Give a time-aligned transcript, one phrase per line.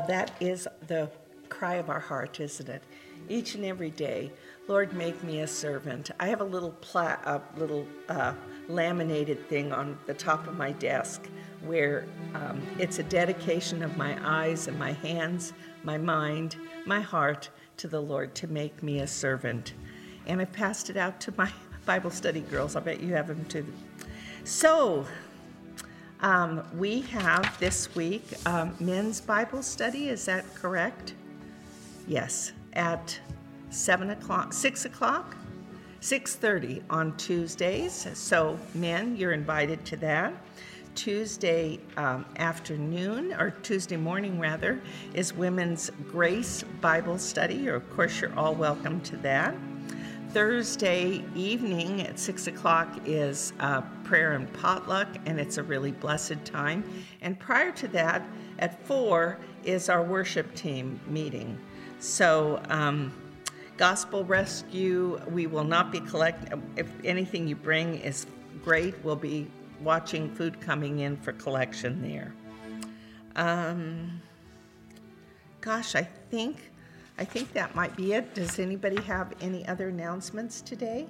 [0.00, 1.10] That is the
[1.48, 2.82] cry of our heart, isn't it?
[3.28, 4.30] Each and every day,
[4.66, 6.10] Lord, make me a servant.
[6.20, 8.34] I have a little pla- a little uh,
[8.68, 11.28] laminated thing on the top of my desk
[11.64, 16.56] where um, it's a dedication of my eyes and my hands, my mind,
[16.86, 19.74] my heart to the Lord to make me a servant.
[20.26, 21.50] And I passed it out to my
[21.86, 22.76] Bible study girls.
[22.76, 23.66] I bet you have them too.
[24.44, 25.06] So,
[26.20, 30.08] um, we have this week um, men's Bible study.
[30.08, 31.14] Is that correct?
[32.06, 33.18] Yes, at
[33.70, 35.36] seven o'clock, six o'clock,
[36.00, 38.08] six thirty on Tuesdays.
[38.14, 40.34] So, men, you're invited to that.
[40.94, 44.80] Tuesday um, afternoon, or Tuesday morning rather,
[45.12, 47.66] is Women's Grace Bible Study.
[47.66, 49.54] Of course, you're all welcome to that.
[50.34, 56.44] Thursday evening at 6 o'clock is uh, prayer and potluck, and it's a really blessed
[56.44, 56.82] time.
[57.22, 58.20] And prior to that,
[58.58, 61.56] at 4 is our worship team meeting.
[62.00, 63.12] So, um,
[63.76, 68.26] Gospel Rescue, we will not be collecting, if anything you bring is
[68.64, 69.46] great, we'll be
[69.82, 72.34] watching food coming in for collection there.
[73.36, 74.20] Um,
[75.60, 76.72] gosh, I think
[77.16, 78.34] I think that might be it.
[78.34, 81.06] Does anybody have any other announcements today?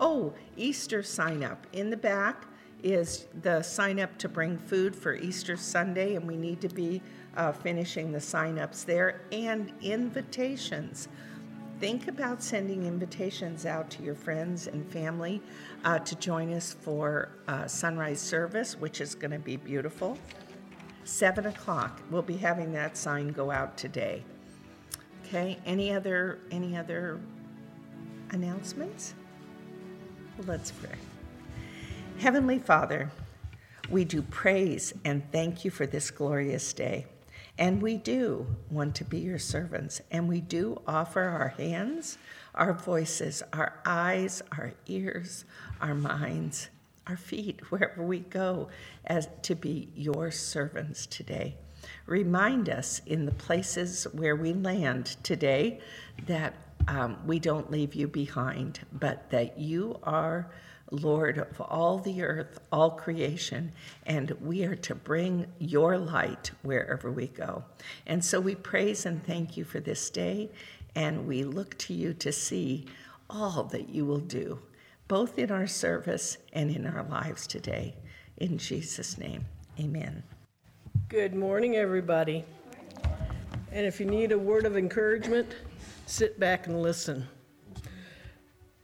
[0.00, 1.66] Oh, Easter sign up.
[1.72, 2.44] In the back
[2.82, 7.00] is the sign up to bring food for Easter Sunday, and we need to be
[7.36, 11.08] uh, finishing the sign ups there and invitations.
[11.78, 15.42] Think about sending invitations out to your friends and family
[15.84, 20.18] uh, to join us for uh, sunrise service, which is going to be beautiful.
[21.04, 22.00] Seven o'clock.
[22.10, 24.24] We'll be having that sign go out today.
[25.26, 27.18] Okay, any other, any other
[28.30, 29.12] announcements?
[30.46, 30.94] Let's pray.
[32.18, 33.10] Heavenly Father,
[33.90, 37.06] we do praise and thank you for this glorious day.
[37.58, 42.18] And we do want to be your servants, and we do offer our hands,
[42.54, 45.44] our voices, our eyes, our ears,
[45.80, 46.68] our minds,
[47.08, 48.68] our feet, wherever we go,
[49.04, 51.56] as to be your servants today.
[52.06, 55.80] Remind us in the places where we land today
[56.26, 56.54] that
[56.88, 60.48] um, we don't leave you behind, but that you are
[60.92, 63.72] Lord of all the earth, all creation,
[64.04, 67.64] and we are to bring your light wherever we go.
[68.06, 70.50] And so we praise and thank you for this day,
[70.94, 72.86] and we look to you to see
[73.28, 74.60] all that you will do,
[75.08, 77.96] both in our service and in our lives today.
[78.36, 79.44] In Jesus' name,
[79.80, 80.22] amen.
[81.08, 82.44] Good morning, everybody.
[83.70, 85.54] And if you need a word of encouragement,
[86.06, 87.26] sit back and listen.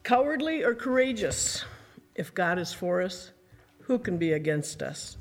[0.05, 1.65] Cowardly or courageous?
[2.15, 3.33] If God is for us,
[3.81, 5.17] who can be against us?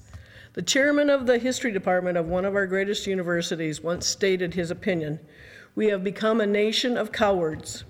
[0.54, 4.70] The chairman of the history department of one of our greatest universities once stated his
[4.70, 5.20] opinion
[5.76, 7.84] We have become a nation of cowards.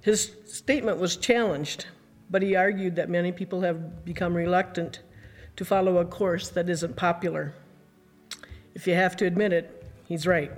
[0.00, 1.86] His statement was challenged,
[2.30, 5.00] but he argued that many people have become reluctant
[5.56, 7.54] to follow a course that isn't popular.
[8.74, 10.52] If you have to admit it, he's right.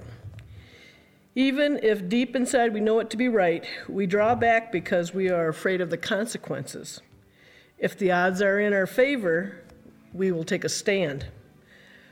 [1.35, 5.31] Even if deep inside we know it to be right, we draw back because we
[5.31, 7.01] are afraid of the consequences.
[7.79, 9.63] If the odds are in our favor,
[10.13, 11.27] we will take a stand.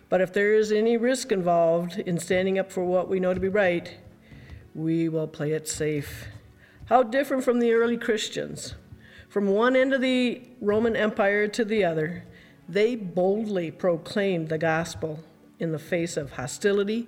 [0.09, 3.41] But if there is any risk involved in standing up for what we know to
[3.41, 3.95] be right,
[4.75, 6.27] we will play it safe.
[6.87, 8.75] How different from the early Christians.
[9.29, 12.25] From one end of the Roman Empire to the other,
[12.69, 15.21] they boldly proclaimed the gospel
[15.61, 17.07] in the face of hostility,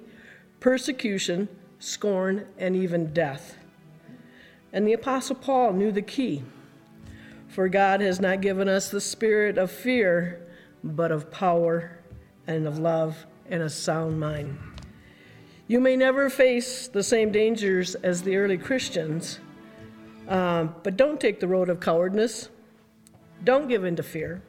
[0.60, 1.48] persecution,
[1.80, 3.56] scorn, and even death.
[4.72, 6.44] And the Apostle Paul knew the key.
[7.48, 10.46] For God has not given us the spirit of fear,
[10.84, 11.98] but of power
[12.46, 14.58] and of love and a sound mind.
[15.66, 19.38] You may never face the same dangers as the early Christians,
[20.28, 22.48] um, but don't take the road of cowardness.
[23.44, 24.42] Don't give in to fear.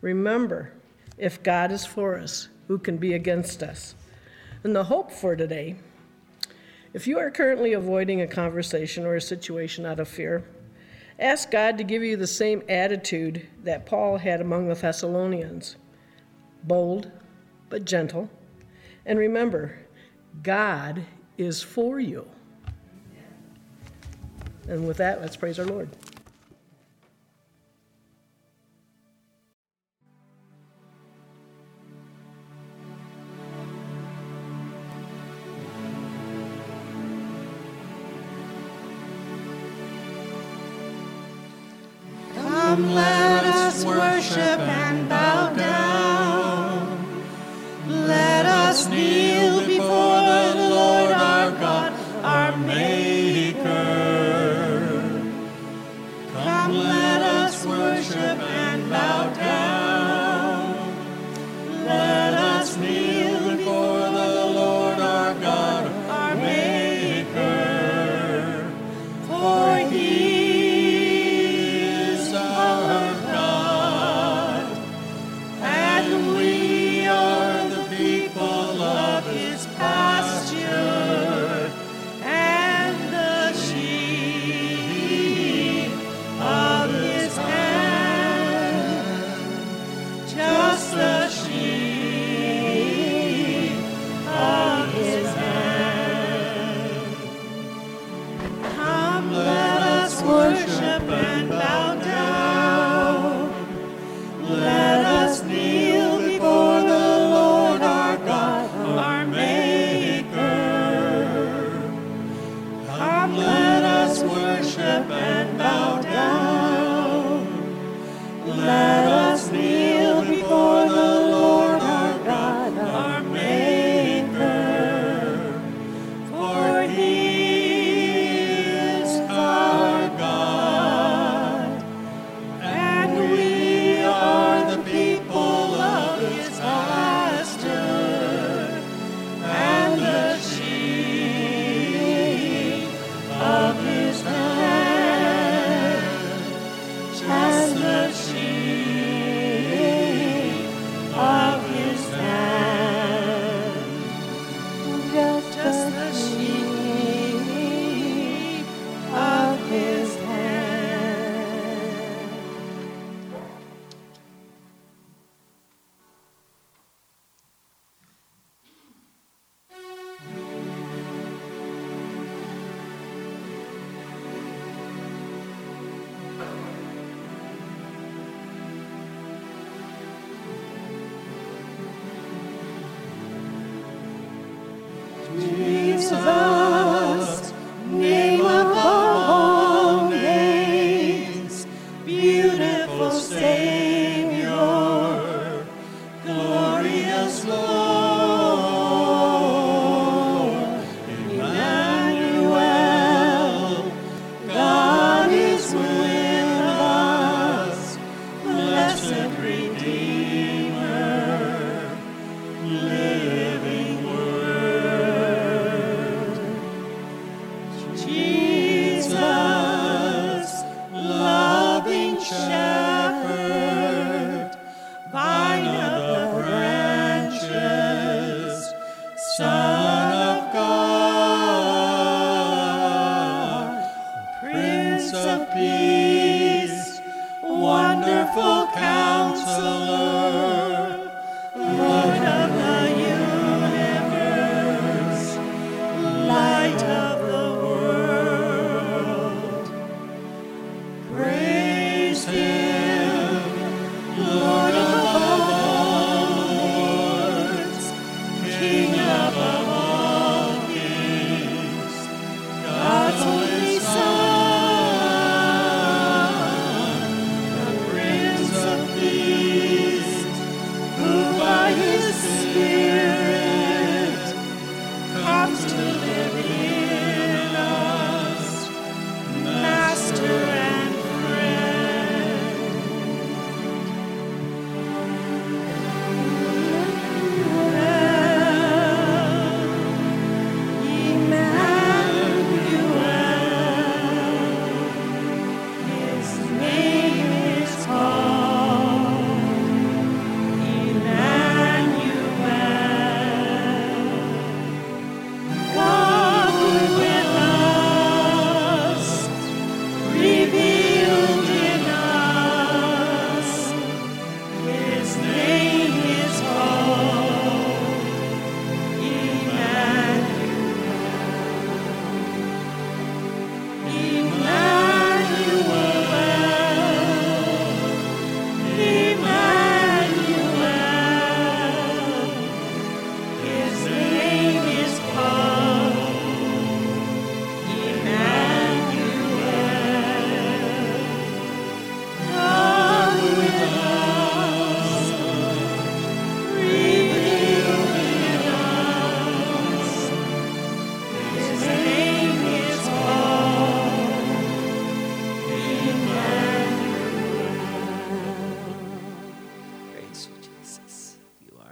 [0.00, 0.72] Remember,
[1.18, 3.94] if God is for us, who can be against us?
[4.62, 5.76] And the hope for today
[6.94, 10.44] if you are currently avoiding a conversation or a situation out of fear,
[11.18, 15.74] ask God to give you the same attitude that Paul had among the Thessalonians
[16.62, 17.10] bold,
[17.68, 18.30] but gentle.
[19.04, 19.76] And remember,
[20.44, 21.04] God
[21.36, 22.28] is for you.
[24.68, 25.90] And with that, let's praise our Lord.
[42.74, 47.06] Come, let us worship and bow down.
[47.86, 51.92] Let us kneel before the Lord our God,
[52.24, 53.62] our Maker.
[56.32, 60.74] Come, let us worship and bow down.
[61.86, 62.33] Let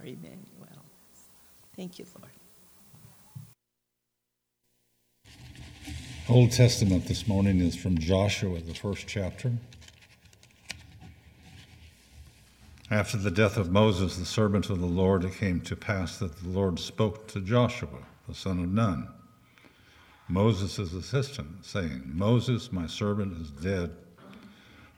[0.03, 0.85] our Emmanuel.
[1.77, 2.31] Thank you, Lord.
[6.29, 9.53] Old Testament this morning is from Joshua, the first chapter.
[12.91, 16.37] After the death of Moses, the servant of the Lord, it came to pass that
[16.37, 19.09] the Lord spoke to Joshua, the son of Nun,
[20.29, 23.93] Moses' assistant, saying, Moses, my servant, is dead.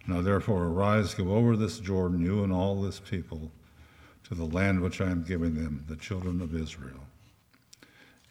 [0.06, 3.50] Now therefore arise, go over this Jordan, you and all this people,
[4.24, 7.00] to the land which I am giving them, the children of Israel.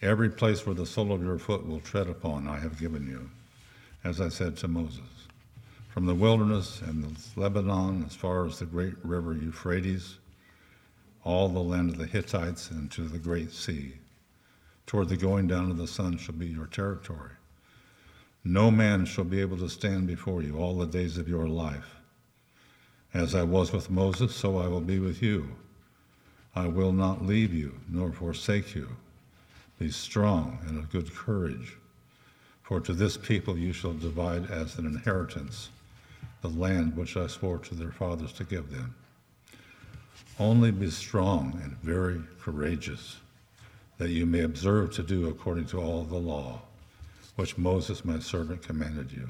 [0.02, 3.30] Every place where the sole of your foot will tread upon, I have given you,
[4.02, 5.00] as I said to Moses.
[5.88, 10.18] From the wilderness and the Lebanon, as far as the great river Euphrates,
[11.22, 13.94] all the land of the Hittites, and to the great sea.
[14.86, 17.30] Toward the going down of the sun shall be your territory.
[18.44, 21.96] No man shall be able to stand before you all the days of your life.
[23.14, 25.56] As I was with Moses, so I will be with you.
[26.54, 28.88] I will not leave you nor forsake you.
[29.78, 31.76] Be strong and of good courage,
[32.62, 35.70] for to this people you shall divide as an inheritance
[36.42, 38.94] the land which I swore to their fathers to give them.
[40.38, 43.16] Only be strong and very courageous,
[43.98, 46.60] that you may observe to do according to all the law
[47.36, 49.28] which Moses my servant commanded you.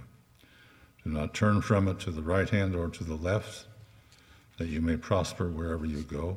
[1.05, 3.67] Do not turn from it to the right hand or to the left,
[4.59, 6.37] that you may prosper wherever you go.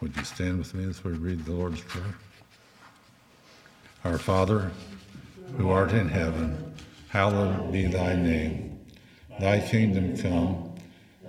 [0.00, 2.14] Would you stand with me as we read the Lord's Prayer?
[4.02, 4.70] Our Father,
[5.58, 6.72] who art in heaven,
[7.08, 8.80] hallowed be thy name.
[9.38, 10.74] Thy kingdom come,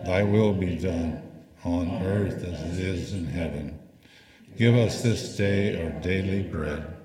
[0.06, 1.22] thy will be done,
[1.66, 3.78] on earth as it is in heaven.
[4.58, 6.96] Give us this day our daily bread,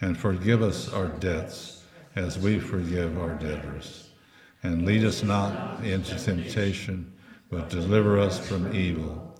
[0.00, 1.84] and forgive us our debts
[2.16, 4.08] as we forgive our debtors.
[4.62, 7.12] And lead us not into temptation,
[7.50, 9.38] but deliver us from evil.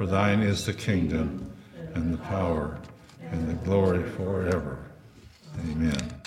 [0.00, 1.52] For thine is the kingdom,
[1.94, 2.78] and the power,
[3.32, 4.78] and the glory forever.
[5.58, 6.22] Amen.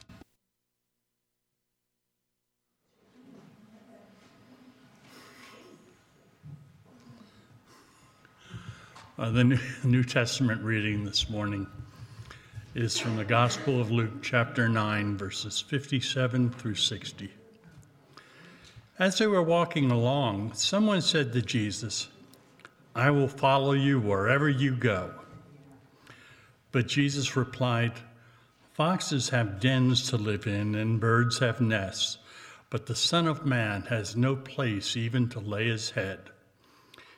[9.17, 11.65] Uh, the New Testament reading this morning
[12.75, 17.31] is from the Gospel of Luke, chapter 9, verses 57 through 60.
[18.99, 22.09] As they were walking along, someone said to Jesus,
[22.95, 25.13] I will follow you wherever you go.
[26.71, 27.93] But Jesus replied,
[28.73, 32.17] Foxes have dens to live in, and birds have nests,
[32.69, 36.19] but the Son of Man has no place even to lay his head.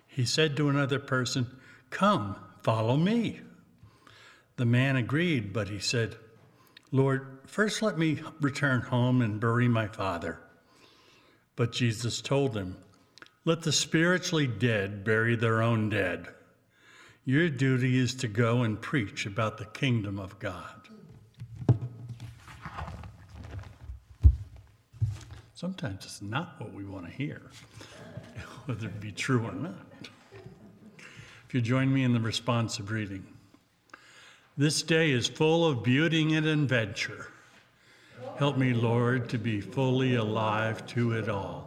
[0.07, 1.47] He said to another person,
[1.89, 3.41] Come, follow me.
[4.57, 6.15] The man agreed, but he said,
[6.91, 10.39] Lord, first let me return home and bury my father.
[11.57, 12.77] But Jesus told him,
[13.47, 16.27] Let the spiritually dead bury their own dead.
[17.25, 20.81] Your duty is to go and preach about the kingdom of God.
[25.53, 27.43] Sometimes it's not what we want to hear,
[28.65, 30.09] whether it be true or not
[31.47, 33.25] If you join me in the responsive reading.
[34.57, 37.27] This day is full of beauty and adventure.
[38.37, 41.64] Help me, Lord, to be fully alive to it all.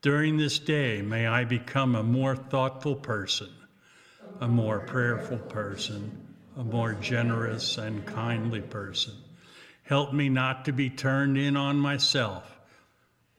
[0.00, 3.48] During this day, may I become a more thoughtful person,
[4.40, 9.14] a more prayerful person, a more generous and kindly person.
[9.82, 12.60] Help me not to be turned in on myself,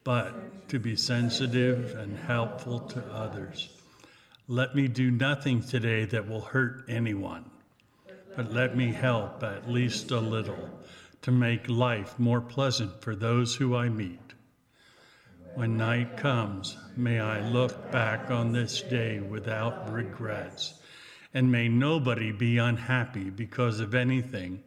[0.04, 3.70] but to be sensitive and helpful to others.
[4.50, 7.50] Let me do nothing today that will hurt anyone,
[8.36, 10.70] but let me help at least a little
[11.22, 14.29] to make life more pleasant for those who I meet.
[15.60, 20.76] When night comes, may I look back on this day without regrets,
[21.34, 24.64] and may nobody be unhappy because of anything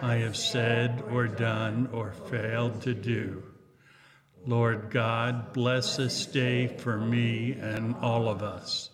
[0.00, 3.44] I have said or done or failed to do.
[4.44, 8.90] Lord God, bless this day for me and all of us.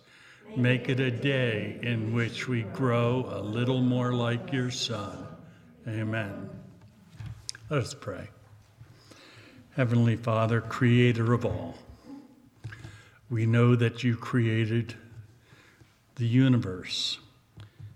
[0.55, 5.25] Make it a day in which we grow a little more like your Son.
[5.87, 6.51] Amen.
[7.67, 8.29] Let us pray.
[9.79, 11.77] Heavenly Father, creator of all,
[13.29, 14.93] we know that you created
[16.15, 17.17] the universe.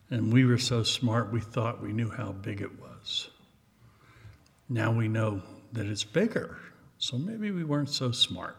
[0.10, 3.32] And we were so smart, we thought we knew how big it was.
[4.70, 5.42] Now we know
[5.74, 6.58] that it's bigger.
[7.00, 8.56] So maybe we weren't so smart.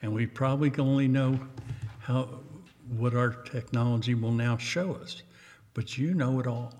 [0.00, 1.38] And we probably only know
[1.98, 2.40] how
[2.96, 5.22] what our technology will now show us.
[5.74, 6.72] But you know it all.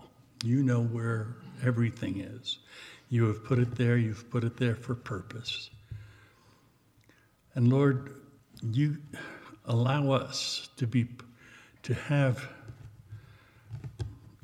[0.43, 2.61] You know where everything is.
[3.09, 5.71] You have put it there, you've put it there for purpose.
[7.55, 8.15] And Lord,
[8.63, 8.97] you
[9.65, 11.07] allow us to be
[11.85, 12.49] to have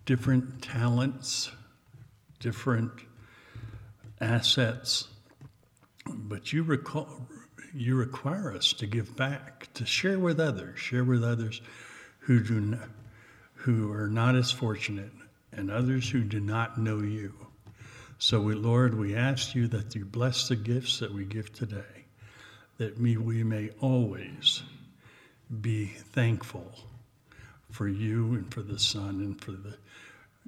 [0.04, 1.50] different talents,
[2.38, 2.92] different
[4.20, 5.08] assets,
[6.06, 7.26] but you recall,
[7.74, 11.62] you require us to give back, to share with others, share with others
[12.20, 12.88] who do not,
[13.54, 15.12] who are not as fortunate,
[15.52, 17.34] and others who do not know you.
[18.22, 22.04] So, we, Lord, we ask you that you bless the gifts that we give today,
[22.76, 24.62] that we, we may always
[25.62, 26.70] be thankful
[27.70, 29.74] for you and for the Son and for the,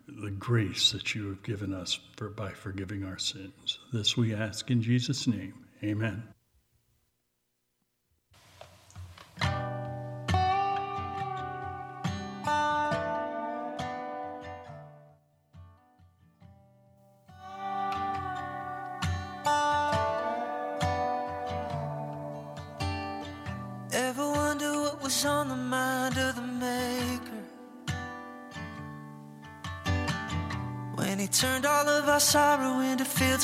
[0.06, 3.78] the grace that you have given us for, by forgiving our sins.
[3.90, 5.54] This we ask in Jesus' name.
[5.82, 6.22] Amen.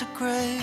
[0.01, 0.58] Into fields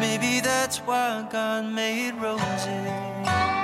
[0.00, 2.44] Maybe that's why God made roses.
[2.44, 3.58] Mm.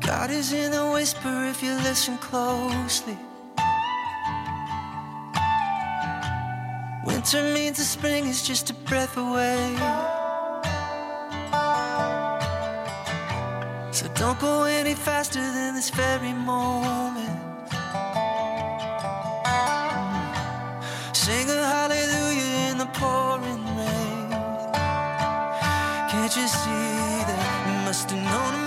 [0.00, 3.18] God is in a whisper if you listen closely.
[7.04, 10.13] Winter means the spring is just a breath away.
[14.14, 17.30] Don't go any faster than this very moment.
[21.12, 24.30] Sing a hallelujah in the pouring rain.
[26.10, 26.96] Can't you see
[27.28, 28.63] that you must have known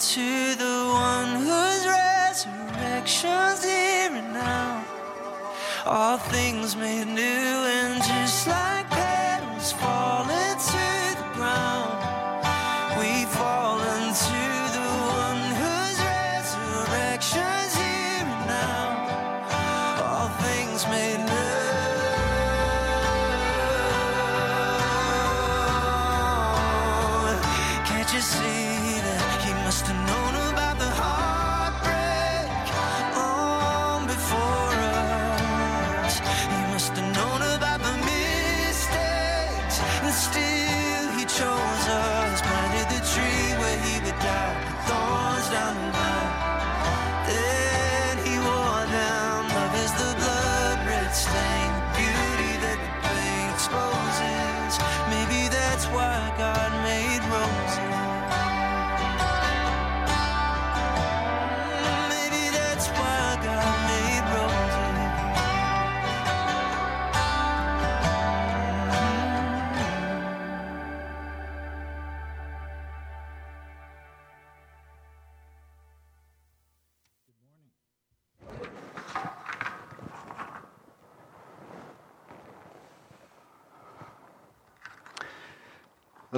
[0.00, 4.82] into the one whose resurrection's here and now.
[5.84, 7.39] All things made new,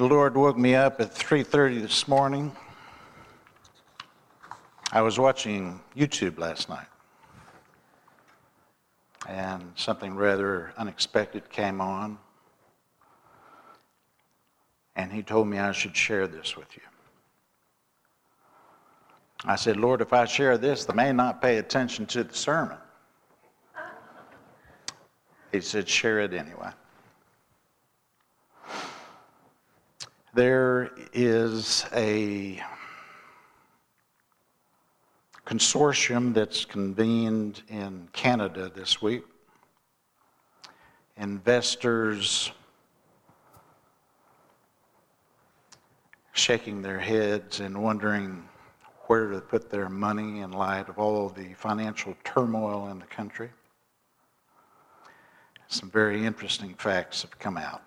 [0.03, 2.51] The Lord woke me up at 3:30 this morning.
[4.91, 6.89] I was watching YouTube last night.
[9.29, 12.19] And something rather unexpected came on.
[14.97, 16.83] And he told me I should share this with you.
[19.45, 22.79] I said, Lord, if I share this, they may not pay attention to the sermon.
[25.53, 26.73] He said, share it anyway.
[30.35, 32.59] There is a
[35.47, 39.25] consortium that's convened in Canada this week.
[41.19, 42.51] Investors
[46.33, 48.49] shaking their heads and wondering
[49.09, 53.51] where to put their money in light of all the financial turmoil in the country.
[55.69, 57.83] Some very interesting facts have come out.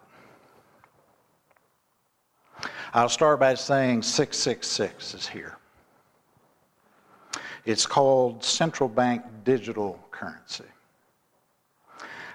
[2.94, 5.58] I'll start by saying 666 is here.
[7.66, 10.64] It's called central bank digital currency.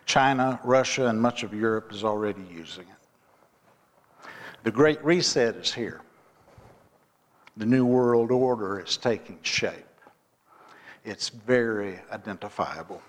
[0.04, 4.28] China, Russia, and much of Europe is already using it.
[4.64, 6.02] The Great Reset is here.
[7.56, 9.86] The New World Order is taking shape.
[11.04, 13.00] It's very identifiable.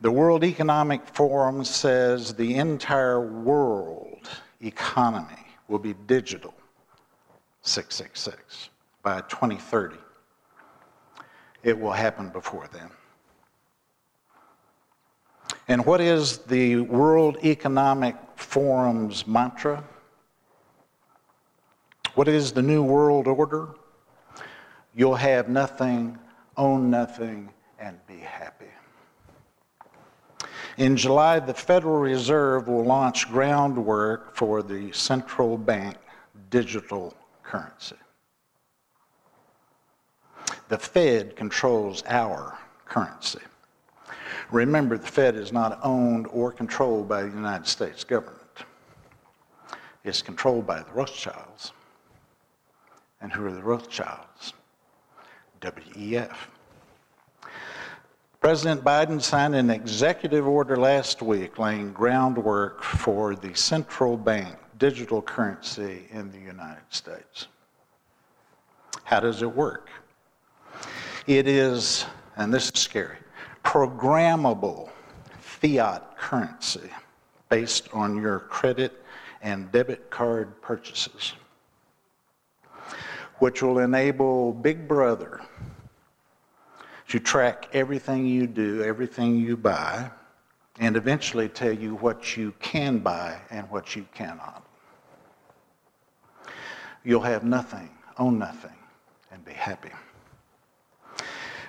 [0.00, 4.28] The World Economic Forum says the entire world
[4.60, 6.54] economy will be digital,
[7.62, 8.70] 666,
[9.02, 9.96] by 2030.
[11.62, 12.90] It will happen before then.
[15.66, 19.82] And what is the World Economic Forum's mantra?
[22.14, 23.70] What is the New World Order?
[24.94, 26.18] You'll have nothing,
[26.56, 28.53] own nothing, and be happy.
[30.76, 35.96] In July, the Federal Reserve will launch groundwork for the central bank
[36.50, 37.96] digital currency.
[40.68, 43.40] The Fed controls our currency.
[44.50, 48.40] Remember, the Fed is not owned or controlled by the United States government.
[50.02, 51.72] It's controlled by the Rothschilds.
[53.20, 54.52] And who are the Rothschilds?
[55.60, 56.34] WEF.
[58.44, 65.22] President Biden signed an executive order last week laying groundwork for the central bank digital
[65.22, 67.46] currency in the United States.
[69.04, 69.88] How does it work?
[71.26, 72.04] It is,
[72.36, 73.16] and this is scary,
[73.64, 74.90] programmable
[75.40, 76.90] fiat currency
[77.48, 79.02] based on your credit
[79.40, 81.32] and debit card purchases,
[83.38, 85.40] which will enable Big Brother
[87.08, 90.10] to track everything you do, everything you buy,
[90.78, 94.64] and eventually tell you what you can buy and what you cannot.
[97.04, 98.74] You'll have nothing, own nothing,
[99.30, 99.90] and be happy.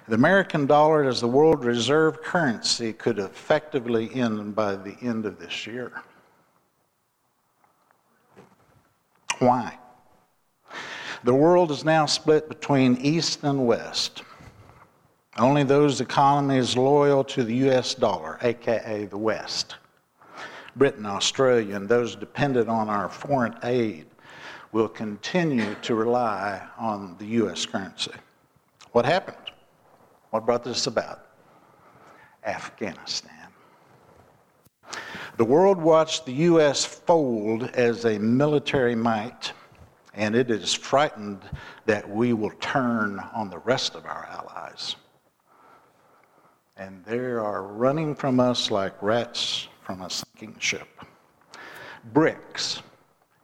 [0.07, 5.39] The American dollar as the world reserve currency could effectively end by the end of
[5.39, 6.03] this year.
[9.39, 9.77] Why?
[11.23, 14.21] The world is now split between East and West.
[15.37, 19.75] Only those economies loyal to the US dollar, aka the West,
[20.77, 24.05] Britain, Australia, and those dependent on our foreign aid,
[24.71, 28.11] will continue to rely on the US currency.
[28.93, 29.51] What happened?
[30.29, 31.27] What brought this about?
[32.45, 33.31] Afghanistan.
[35.35, 36.85] The world watched the U.S.
[36.85, 39.51] fold as a military might,
[40.13, 41.41] and it is frightened
[41.85, 44.95] that we will turn on the rest of our allies.
[46.77, 50.87] And they are running from us like rats from a sinking ship.
[52.13, 52.81] BRICS.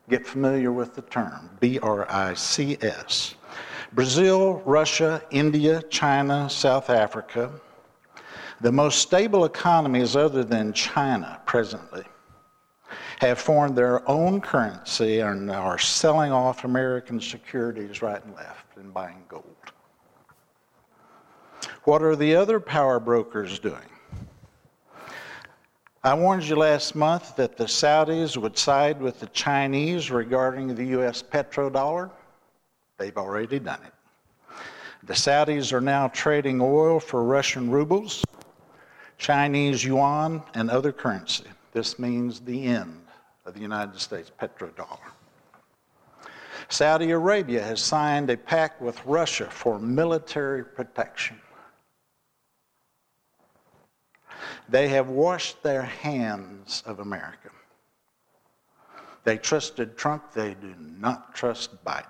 [0.10, 3.36] Get familiar with the term B R I C S.
[3.94, 7.52] Brazil, Russia, India, China, South Africa,
[8.60, 12.04] the most stable economies other than China presently,
[13.20, 18.94] have formed their own currency and are selling off American securities right and left and
[18.94, 19.46] buying gold.
[21.84, 23.78] What are the other power brokers doing?
[26.04, 30.86] I warned you last month that the Saudis would side with the Chinese regarding the
[31.00, 32.12] US petrodollar.
[32.98, 33.94] They've already done it.
[35.04, 38.24] The Saudis are now trading oil for Russian rubles,
[39.18, 41.46] Chinese yuan, and other currency.
[41.72, 43.06] This means the end
[43.46, 45.00] of the United States petrodollar.
[46.70, 51.40] Saudi Arabia has signed a pact with Russia for military protection.
[54.70, 57.50] They have washed their hands of America.
[59.24, 62.06] They trusted Trump, they do not trust Biden.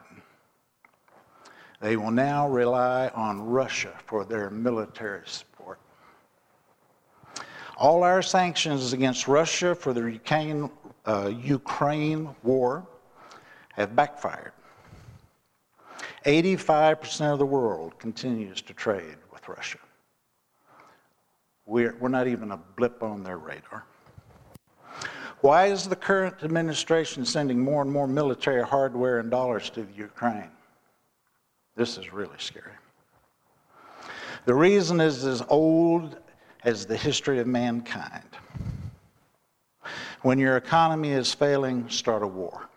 [1.82, 5.80] They will now rely on Russia for their military support.
[7.76, 10.70] All our sanctions against Russia for the Ukraine,
[11.06, 12.86] uh, Ukraine war
[13.74, 14.52] have backfired.
[16.26, 19.80] 85% of the world continues to trade with Russia.
[21.72, 23.86] We're, we're not even a blip on their radar.
[25.40, 29.94] Why is the current administration sending more and more military hardware and dollars to the
[29.94, 30.52] Ukraine?
[31.78, 32.74] This is really scary.
[34.44, 36.18] The reason is as old
[36.66, 38.28] as the history of mankind.
[40.24, 42.68] When your economy is failing, start a war.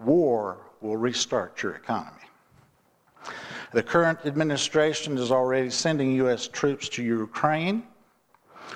[0.00, 2.25] War will restart your economy.
[3.72, 6.48] The current administration is already sending U.S.
[6.48, 7.82] troops to Ukraine.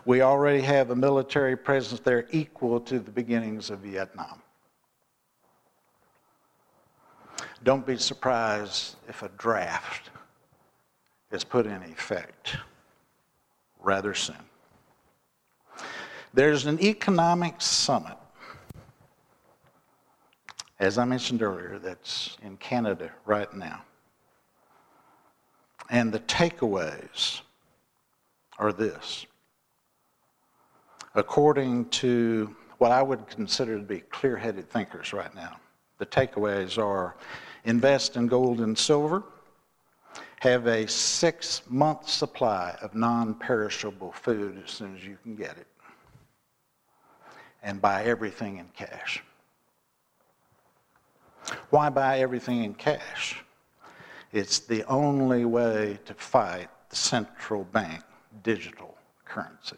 [0.05, 4.43] We already have a military presence there equal to the beginnings of Vietnam.
[7.63, 10.11] Don't be surprised if a draft
[11.31, 12.57] is put in effect
[13.81, 14.37] rather soon.
[16.33, 18.17] There's an economic summit,
[20.79, 23.83] as I mentioned earlier, that's in Canada right now.
[25.91, 27.41] And the takeaways
[28.59, 29.27] are this.
[31.17, 35.57] According to what I would consider to be clear headed thinkers right now,
[35.99, 37.17] the takeaways are
[37.65, 39.25] invest in gold and silver,
[40.39, 45.59] have a six month supply of non perishable food as soon as you can get
[45.59, 45.67] it,
[47.65, 49.23] and buy everything in cash.
[51.71, 53.40] Why buy everything in cash?
[54.33, 58.03] It's the only way to fight the central bank
[58.45, 59.77] digital currency.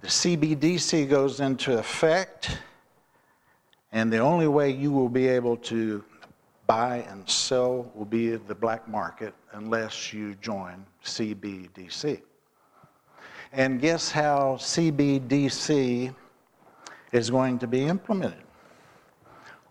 [0.00, 2.58] The CBDC goes into effect,
[3.92, 6.04] and the only way you will be able to
[6.66, 12.22] buy and sell will be the black market unless you join CBDC.
[13.52, 16.14] And guess how CBDC
[17.10, 18.44] is going to be implemented?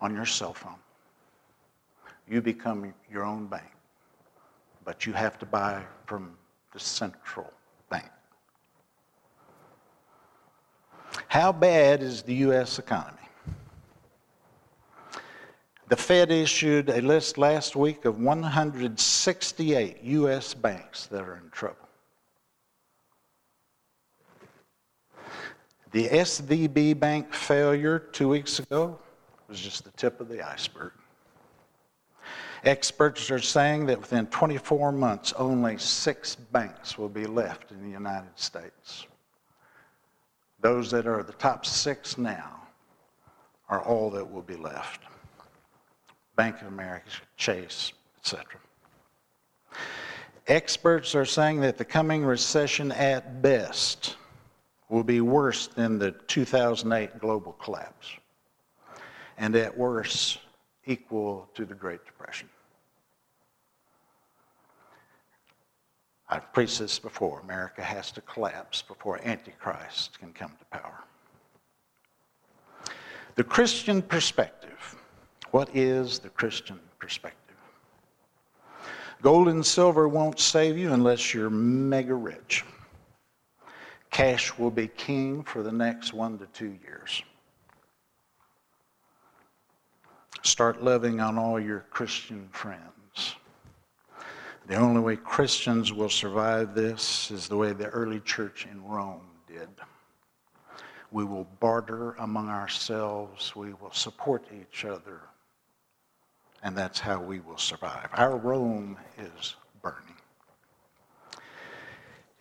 [0.02, 0.79] On your cell phone
[2.30, 3.72] you become your own bank.
[4.86, 6.38] But you have to buy from
[6.74, 7.52] the central
[7.90, 8.10] bank.
[11.28, 12.80] How bad is the U.S.
[12.80, 13.18] economy?
[15.90, 20.54] The Fed issued a list last week of 168 U.S.
[20.54, 21.78] banks that are in trouble.
[25.92, 29.00] The SVB bank failure two weeks ago
[29.48, 30.92] was just the tip of the iceberg.
[32.64, 37.90] Experts are saying that within 24 months, only six banks will be left in the
[37.90, 39.08] United States.
[40.62, 42.60] Those that are the top six now
[43.70, 45.02] are all that will be left
[46.36, 48.46] Bank of America, Chase, etc.
[50.48, 54.16] Experts are saying that the coming recession at best
[54.88, 58.08] will be worse than the 2008 global collapse,
[59.38, 60.40] and at worst,
[60.86, 62.50] equal to the Great Depression.
[66.30, 67.40] I've preached this before.
[67.40, 71.04] America has to collapse before Antichrist can come to power.
[73.36, 74.96] The Christian perspective.
[75.52, 77.56] What is the Christian perspective?
[79.22, 82.64] Gold and silver won't save you unless you're mega rich.
[84.12, 87.24] Cash will be king for the next one to two years.
[90.42, 93.36] Start loving on all your Christian friends.
[94.68, 99.28] The only way Christians will survive this is the way the early church in Rome
[99.48, 99.68] did.
[101.12, 105.22] We will barter among ourselves, we will support each other,
[106.62, 108.10] and that's how we will survive.
[108.14, 110.16] Our Rome is burning.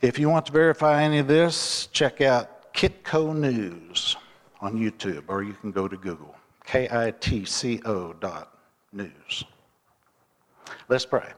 [0.03, 4.17] If you want to verify any of this, check out Kitco News
[4.61, 6.37] on YouTube, or you can go to Google.
[6.69, 8.59] K-I-T-C-O dot
[8.93, 9.45] news.
[10.91, 11.31] Let's pray.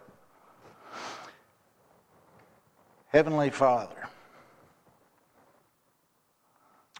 [3.06, 4.08] Heavenly Father,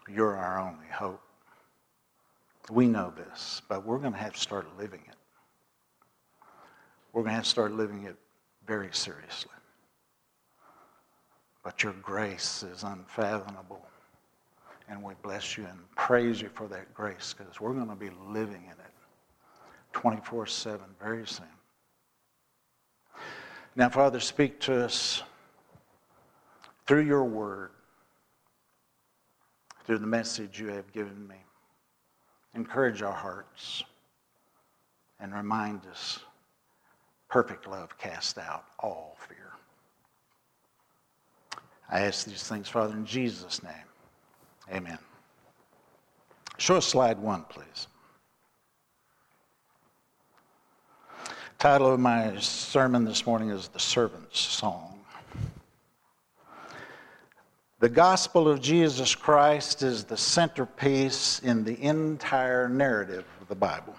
[0.09, 1.21] you're our only hope.
[2.69, 5.15] We know this, but we're going to have to start living it.
[7.11, 8.15] We're going to have to start living it
[8.65, 9.51] very seriously.
[11.65, 13.85] But your grace is unfathomable.
[14.91, 18.09] And we bless you and praise you for that grace because we're going to be
[18.27, 18.91] living in it
[19.93, 21.45] 24 7 very soon.
[23.73, 25.23] Now, Father, speak to us
[26.85, 27.71] through your word,
[29.85, 31.37] through the message you have given me.
[32.53, 33.85] encourage our hearts,
[35.21, 36.19] and remind us
[37.29, 39.53] perfect love casts out all fear.
[41.89, 43.90] I ask these things, Father, in Jesus' name.
[44.71, 44.97] Amen.
[46.57, 47.87] Show us slide one, please.
[51.59, 54.99] Title of my sermon this morning is The Servant's Song.
[57.79, 63.95] The gospel of Jesus Christ is the centerpiece in the entire narrative of the Bible.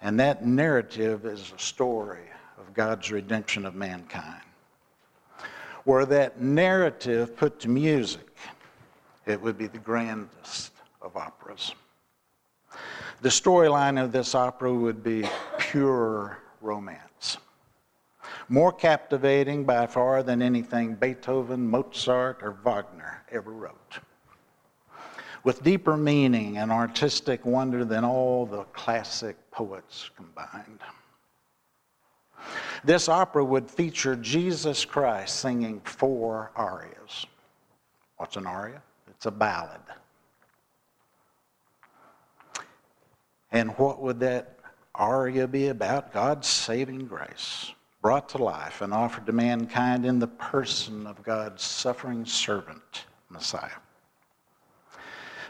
[0.00, 2.24] And that narrative is a story
[2.58, 4.42] of God's redemption of mankind.
[5.84, 8.31] Were that narrative put to music,
[9.26, 11.74] it would be the grandest of operas.
[13.20, 17.38] The storyline of this opera would be pure romance.
[18.48, 23.98] More captivating by far than anything Beethoven, Mozart, or Wagner ever wrote.
[25.44, 30.80] With deeper meaning and artistic wonder than all the classic poets combined.
[32.84, 37.26] This opera would feature Jesus Christ singing four arias.
[38.16, 38.82] What's an aria?
[39.22, 39.78] It's a ballad.
[43.52, 44.58] And what would that
[44.96, 46.12] aria be about?
[46.12, 51.62] God's saving grace brought to life and offered to mankind in the person of God's
[51.62, 53.70] suffering servant, Messiah.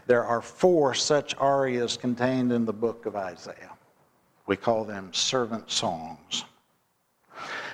[0.07, 3.73] There are four such arias contained in the book of Isaiah.
[4.47, 6.45] We call them servant songs.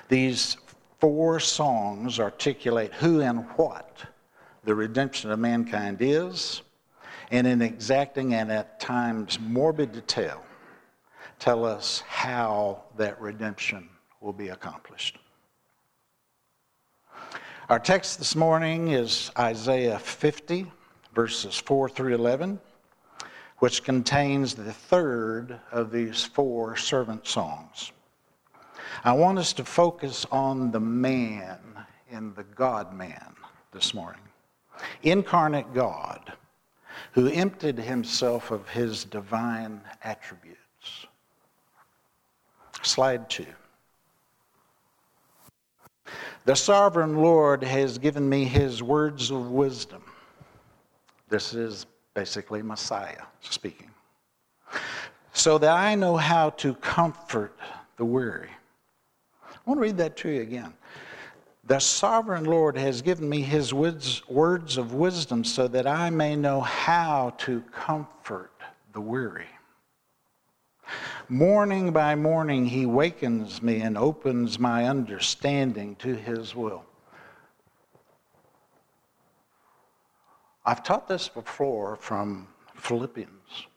[0.07, 0.55] These
[1.01, 4.05] four songs articulate who and what
[4.63, 6.61] the redemption of mankind is,
[7.31, 10.43] and in exacting and at times morbid detail,
[11.37, 13.89] tell us how that redemption
[14.21, 15.17] will be accomplished.
[17.69, 20.65] Our text this morning is Isaiah 50,
[21.13, 22.59] verses 4 through 11,
[23.59, 27.91] which contains the third of these four servant songs.
[29.03, 31.59] I want us to focus on the man
[32.09, 33.35] in the God man
[33.71, 34.21] this morning.
[35.03, 36.33] Incarnate God
[37.13, 40.59] who emptied himself of his divine attributes.
[42.81, 43.45] Slide two.
[46.45, 50.03] The sovereign Lord has given me his words of wisdom.
[51.27, 53.91] This is basically Messiah speaking.
[55.33, 57.57] So that I know how to comfort
[57.97, 58.49] the weary.
[59.43, 60.73] I want to read that to you again.
[61.69, 66.61] The sovereign Lord has given me his words of wisdom so that I may know
[66.61, 68.51] how to comfort
[68.91, 69.45] the weary.
[71.27, 76.83] Morning by morning, he wakens me and opens my understanding to his will.
[80.65, 82.47] I've taught this before from
[82.77, 83.67] Philippians.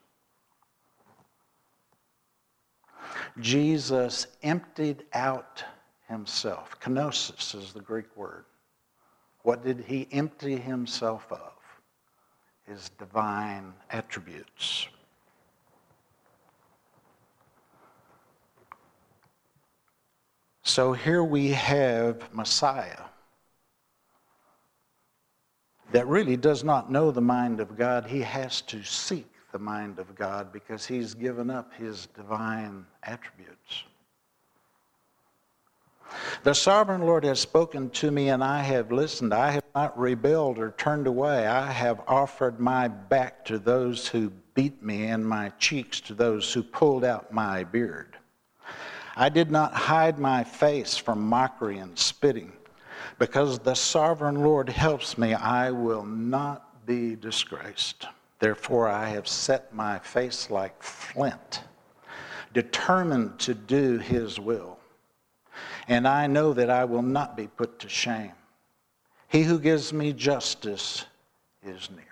[3.39, 5.63] Jesus emptied out
[6.13, 6.79] himself.
[6.79, 8.45] Kenosis is the Greek word.
[9.41, 11.53] What did he empty himself of?
[12.65, 14.87] His divine attributes.
[20.61, 23.01] So here we have Messiah
[25.91, 28.05] that really does not know the mind of God.
[28.05, 33.83] He has to seek the mind of God because he's given up his divine attributes.
[36.43, 39.33] The sovereign Lord has spoken to me, and I have listened.
[39.33, 41.47] I have not rebelled or turned away.
[41.47, 46.53] I have offered my back to those who beat me, and my cheeks to those
[46.53, 48.17] who pulled out my beard.
[49.15, 52.51] I did not hide my face from mockery and spitting.
[53.19, 58.07] Because the sovereign Lord helps me, I will not be disgraced.
[58.39, 61.61] Therefore, I have set my face like flint,
[62.53, 64.72] determined to do his will
[65.87, 68.31] and I know that I will not be put to shame.
[69.27, 71.05] He who gives me justice
[71.63, 72.05] is near.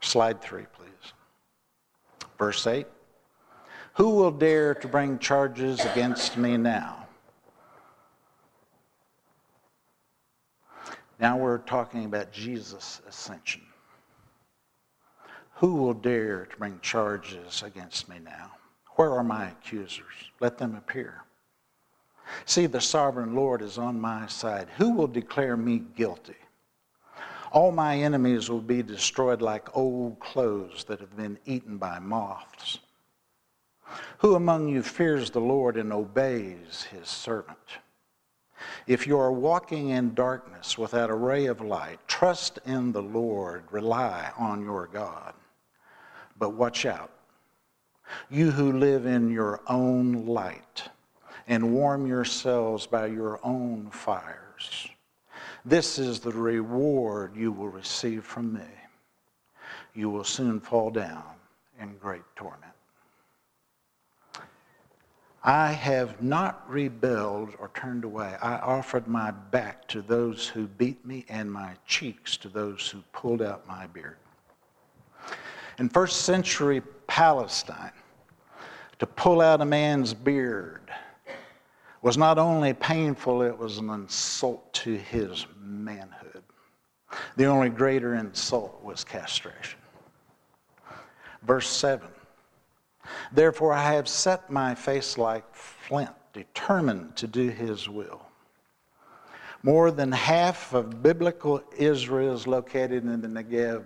[0.00, 1.12] Slide three, please.
[2.38, 2.86] Verse 8
[3.94, 7.06] Who will dare to bring charges against me now?
[11.20, 13.62] Now we're talking about Jesus' ascension.
[15.56, 18.50] Who will dare to bring charges against me now?
[18.96, 20.32] Where are my accusers?
[20.40, 21.22] Let them appear.
[22.44, 24.68] See, the sovereign Lord is on my side.
[24.76, 26.36] Who will declare me guilty?
[27.52, 32.78] All my enemies will be destroyed like old clothes that have been eaten by moths.
[34.18, 37.58] Who among you fears the Lord and obeys his servant?
[38.86, 43.64] If you are walking in darkness without a ray of light, trust in the Lord,
[43.70, 45.34] rely on your God.
[46.38, 47.10] But watch out.
[48.30, 50.88] You who live in your own light
[51.46, 54.88] and warm yourselves by your own fires.
[55.64, 58.68] This is the reward you will receive from me.
[59.94, 61.24] You will soon fall down
[61.80, 62.72] in great torment.
[65.44, 68.36] I have not rebelled or turned away.
[68.40, 73.02] I offered my back to those who beat me and my cheeks to those who
[73.12, 74.18] pulled out my beard.
[75.78, 77.92] In first century Palestine,
[79.00, 80.92] to pull out a man's beard
[82.02, 86.42] was not only painful, it was an insult to his manhood.
[87.36, 89.78] The only greater insult was castration.
[91.42, 92.06] Verse 7
[93.32, 98.22] Therefore, I have set my face like flint, determined to do his will.
[99.62, 103.84] More than half of biblical Israel is located in the Negev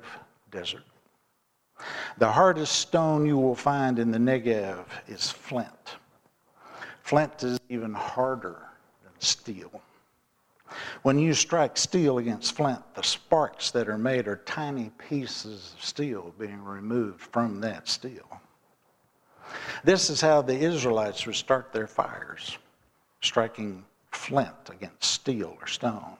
[0.50, 0.84] desert.
[2.18, 5.96] The hardest stone you will find in the Negev is flint.
[7.06, 8.66] Flint is even harder
[9.04, 9.80] than steel.
[11.02, 15.84] When you strike steel against flint, the sparks that are made are tiny pieces of
[15.84, 18.40] steel being removed from that steel.
[19.84, 22.58] This is how the Israelites would start their fires,
[23.20, 26.16] striking flint against steel or stone.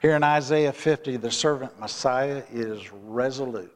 [0.00, 3.75] Here in Isaiah 50, the servant Messiah is resolute.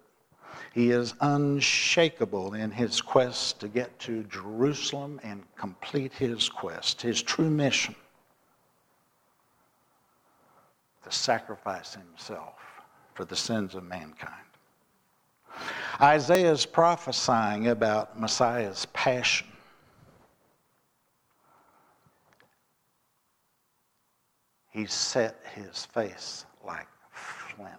[0.72, 7.22] He is unshakable in his quest to get to Jerusalem and complete his quest, his
[7.22, 7.94] true mission
[11.02, 12.54] to sacrifice himself
[13.14, 14.34] for the sins of mankind.
[16.00, 19.48] Isaiah is prophesying about Messiah's passion.
[24.70, 27.74] He set his face like flint,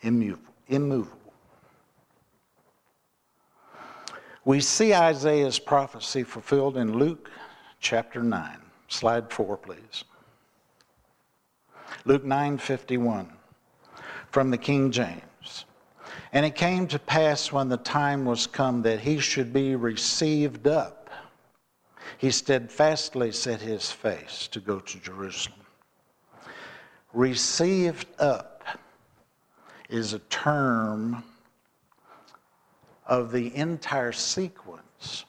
[0.00, 0.51] immovable.
[0.68, 1.18] Immovable.
[4.44, 7.30] We see Isaiah's prophecy fulfilled in Luke
[7.80, 8.58] chapter 9.
[8.88, 10.04] Slide 4, please.
[12.04, 13.28] Luke 9:51
[14.30, 15.66] from the King James.
[16.32, 20.66] And it came to pass when the time was come that he should be received
[20.66, 21.10] up.
[22.18, 25.60] He steadfastly set his face to go to Jerusalem.
[27.12, 28.51] Received up
[29.92, 31.22] is a term
[33.06, 35.26] of the entire sequence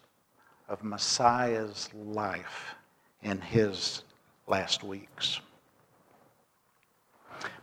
[0.70, 2.76] of Messiah's life
[3.22, 4.04] in his
[4.48, 5.42] last weeks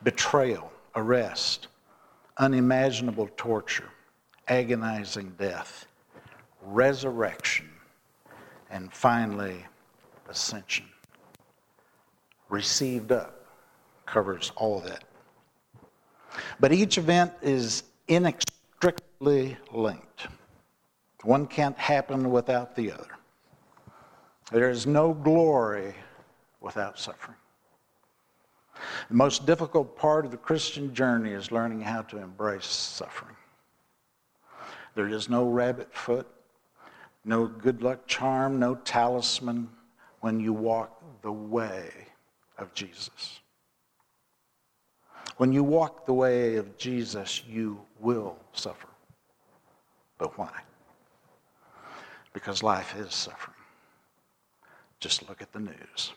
[0.02, 1.68] betrayal, arrest,
[2.36, 3.88] unimaginable torture,
[4.48, 5.86] agonizing death,
[6.62, 7.70] resurrection,
[8.70, 9.64] and finally,
[10.28, 10.86] ascension.
[12.50, 13.46] Received up
[14.04, 15.04] covers all that.
[16.58, 20.28] But each event is inextricably linked.
[21.22, 23.18] One can't happen without the other.
[24.50, 25.94] There is no glory
[26.60, 27.36] without suffering.
[29.08, 33.36] The most difficult part of the Christian journey is learning how to embrace suffering.
[34.94, 36.26] There is no rabbit foot,
[37.24, 39.68] no good luck charm, no talisman
[40.20, 41.90] when you walk the way
[42.58, 43.39] of Jesus.
[45.40, 48.88] When you walk the way of Jesus, you will suffer.
[50.18, 50.52] But why?
[52.34, 53.56] Because life is suffering.
[54.98, 56.12] Just look at the news.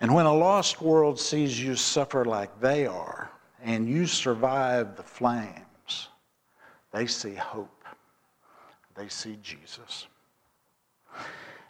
[0.00, 3.30] And when a lost world sees you suffer like they are,
[3.62, 6.08] and you survive the flames,
[6.90, 7.84] they see hope.
[8.94, 10.06] They see Jesus.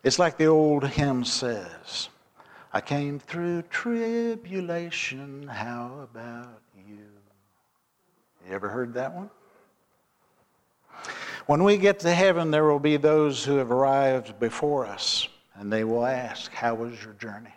[0.05, 2.09] It's like the old hymn says
[2.73, 7.09] I came through tribulation, how about you?
[8.47, 9.31] You ever heard that one?
[11.47, 15.73] When we get to heaven, there will be those who have arrived before us, and
[15.73, 17.55] they will ask, How was your journey?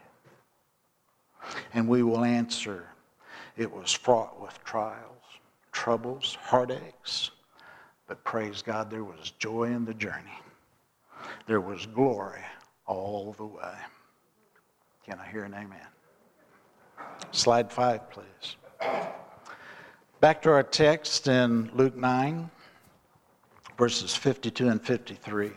[1.73, 2.87] And we will answer,
[3.57, 5.23] it was fraught with trials,
[5.73, 7.31] troubles, heartaches,
[8.07, 10.39] but praise God, there was joy in the journey.
[11.47, 12.43] There was glory
[12.85, 13.75] all the way.
[15.11, 15.87] Can I hear an amen?
[17.31, 18.55] Slide five, please.
[20.21, 22.49] Back to our text in Luke 9,
[23.77, 25.51] verses 52 and 53.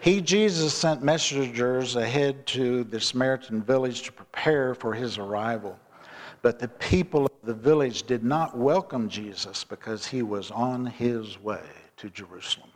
[0.00, 5.78] He, Jesus, sent messengers ahead to the Samaritan village to prepare for his arrival.
[6.42, 11.40] But the people of the village did not welcome Jesus because he was on his
[11.40, 11.62] way
[11.98, 12.70] to Jerusalem.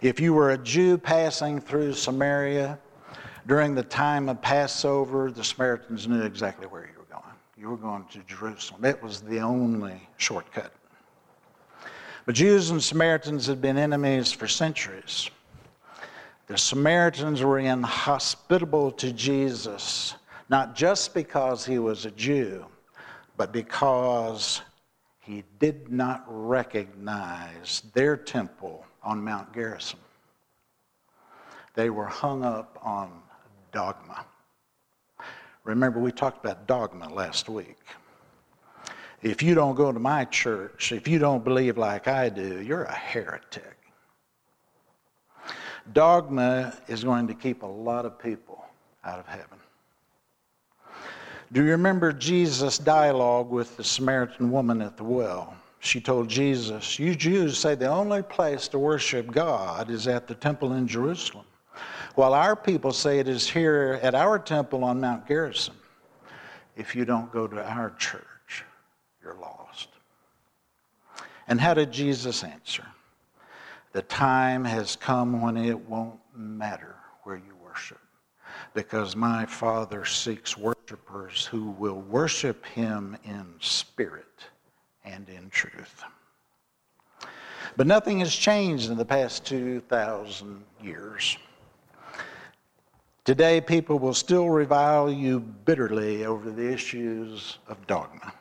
[0.00, 2.78] If you were a Jew passing through Samaria
[3.50, 7.34] during the time of Passover, the Samaritans knew exactly where you were going.
[7.58, 8.84] you were going to Jerusalem.
[8.84, 10.72] It was the only shortcut.
[12.26, 15.30] But Jews and Samaritans had been enemies for centuries.
[16.46, 20.14] The Samaritans were inhospitable to Jesus,
[20.48, 22.64] not just because he was a Jew,
[23.36, 24.62] but because
[25.18, 29.98] he did not recognize their temple on Mount Gerizim.
[31.74, 33.10] They were hung up on
[33.72, 34.24] dogma.
[35.64, 37.76] Remember, we talked about dogma last week.
[39.22, 42.84] If you don't go to my church, if you don't believe like I do, you're
[42.84, 43.76] a heretic.
[45.92, 48.64] Dogma is going to keep a lot of people
[49.04, 49.58] out of heaven.
[51.52, 55.54] Do you remember Jesus' dialogue with the Samaritan woman at the well?
[55.80, 60.34] She told Jesus, You Jews say the only place to worship God is at the
[60.34, 61.46] temple in Jerusalem,
[62.20, 65.74] while our people say it is here at our temple on Mount Gerizim.
[66.76, 68.62] If you don't go to our church,
[69.22, 69.88] you're lost.
[71.48, 72.84] And how did Jesus answer?
[73.92, 78.02] The time has come when it won't matter where you worship,
[78.74, 84.44] because my Father seeks worshipers who will worship him in spirit
[85.06, 86.04] and in truth.
[87.78, 91.38] But nothing has changed in the past 2,000 years.
[93.30, 98.32] Today, people will still revile you bitterly over the issues of dogma.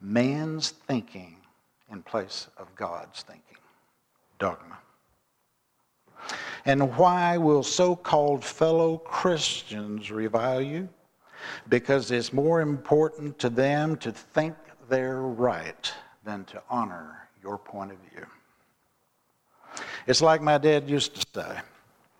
[0.00, 1.36] man's thinking
[1.92, 3.58] in place of God's thinking.
[4.38, 4.78] Dogma.
[6.64, 10.88] And why will so called fellow Christians revile you?
[11.68, 14.54] Because it's more important to them to think
[14.88, 15.92] they're right
[16.24, 18.24] than to honor your point of view.
[20.08, 21.60] It's like my dad used to say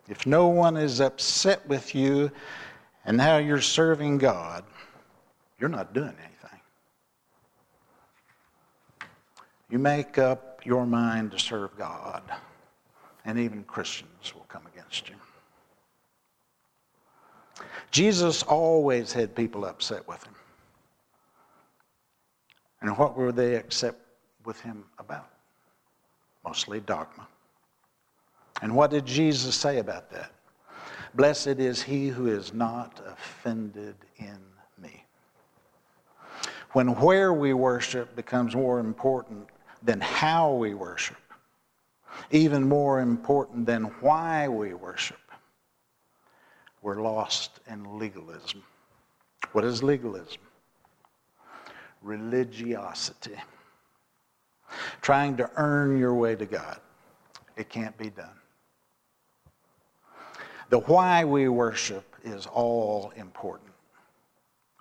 [0.09, 2.31] if no one is upset with you
[3.07, 4.63] and how you're serving God,
[5.59, 6.61] you're not doing anything.
[9.71, 12.23] You make up your mind to serve God,
[13.25, 15.15] and even Christians will come against you.
[17.91, 20.35] Jesus always had people upset with him.
[22.83, 23.95] And what were they upset
[24.45, 25.31] with him about?
[26.45, 27.27] Mostly dogma.
[28.63, 30.33] And what did Jesus say about that?
[31.15, 34.39] Blessed is he who is not offended in
[34.81, 35.05] me.
[36.73, 39.49] When where we worship becomes more important
[39.83, 41.17] than how we worship,
[42.31, 45.19] even more important than why we worship.
[46.83, 48.63] We're lost in legalism.
[49.53, 50.43] What is legalism?
[52.03, 53.37] Religiosity.
[55.01, 56.81] Trying to earn your way to God.
[57.57, 58.38] It can't be done.
[60.69, 63.71] The why we worship is all important.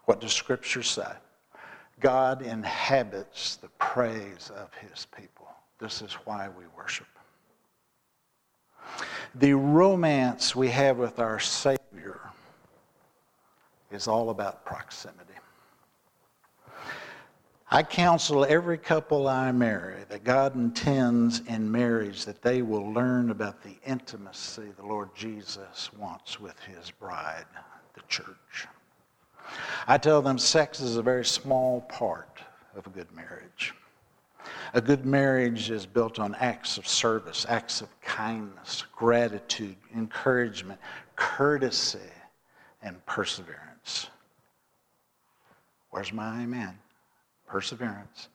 [0.05, 1.11] What does Scripture say?
[1.99, 5.47] God inhabits the praise of his people.
[5.79, 7.07] This is why we worship.
[9.35, 12.19] The romance we have with our Savior
[13.91, 15.26] is all about proximity.
[17.69, 23.29] I counsel every couple I marry that God intends in marriage that they will learn
[23.29, 27.43] about the intimacy the Lord Jesus wants with his bride,
[27.93, 28.67] the church.
[29.85, 32.39] I tell them sex is a very small part
[32.73, 33.73] of a good marriage.
[34.73, 40.79] A good marriage is built on acts of service, acts of kindness, gratitude, encouragement,
[41.17, 41.99] courtesy,
[42.81, 44.07] and perseverance.
[45.89, 46.77] Where's my amen?
[47.47, 48.29] Perseverance.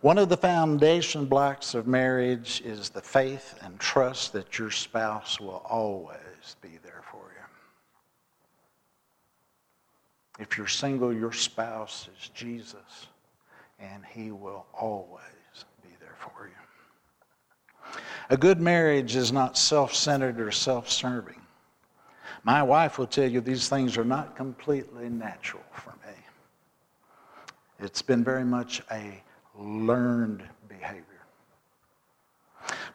[0.00, 5.40] One of the foundation blocks of marriage is the faith and trust that your spouse
[5.40, 7.24] will always be there for you.
[10.38, 13.08] If you're single, your spouse is Jesus,
[13.80, 16.52] and he will always be there for you.
[18.30, 21.40] A good marriage is not self centered or self serving.
[22.44, 26.14] My wife will tell you these things are not completely natural for me.
[27.80, 29.22] It's been very much a
[29.56, 31.04] learned behavior.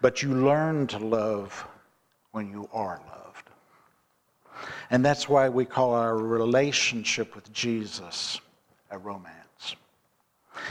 [0.02, 1.66] But you learn to love
[2.32, 3.50] when you are loved.
[4.90, 8.40] And that's why we call our relationship with Jesus
[8.92, 9.76] a romance.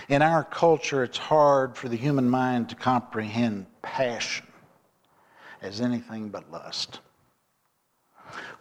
[0.08, 4.46] In our culture, it's hard for the human mind to comprehend passion
[5.60, 7.00] as anything but lust.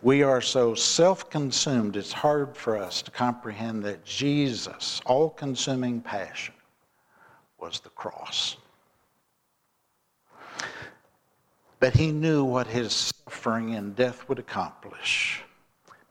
[0.01, 6.01] We are so self consumed, it's hard for us to comprehend that Jesus' all consuming
[6.01, 6.55] passion
[7.59, 8.57] was the cross.
[11.79, 15.43] But he knew what his suffering and death would accomplish.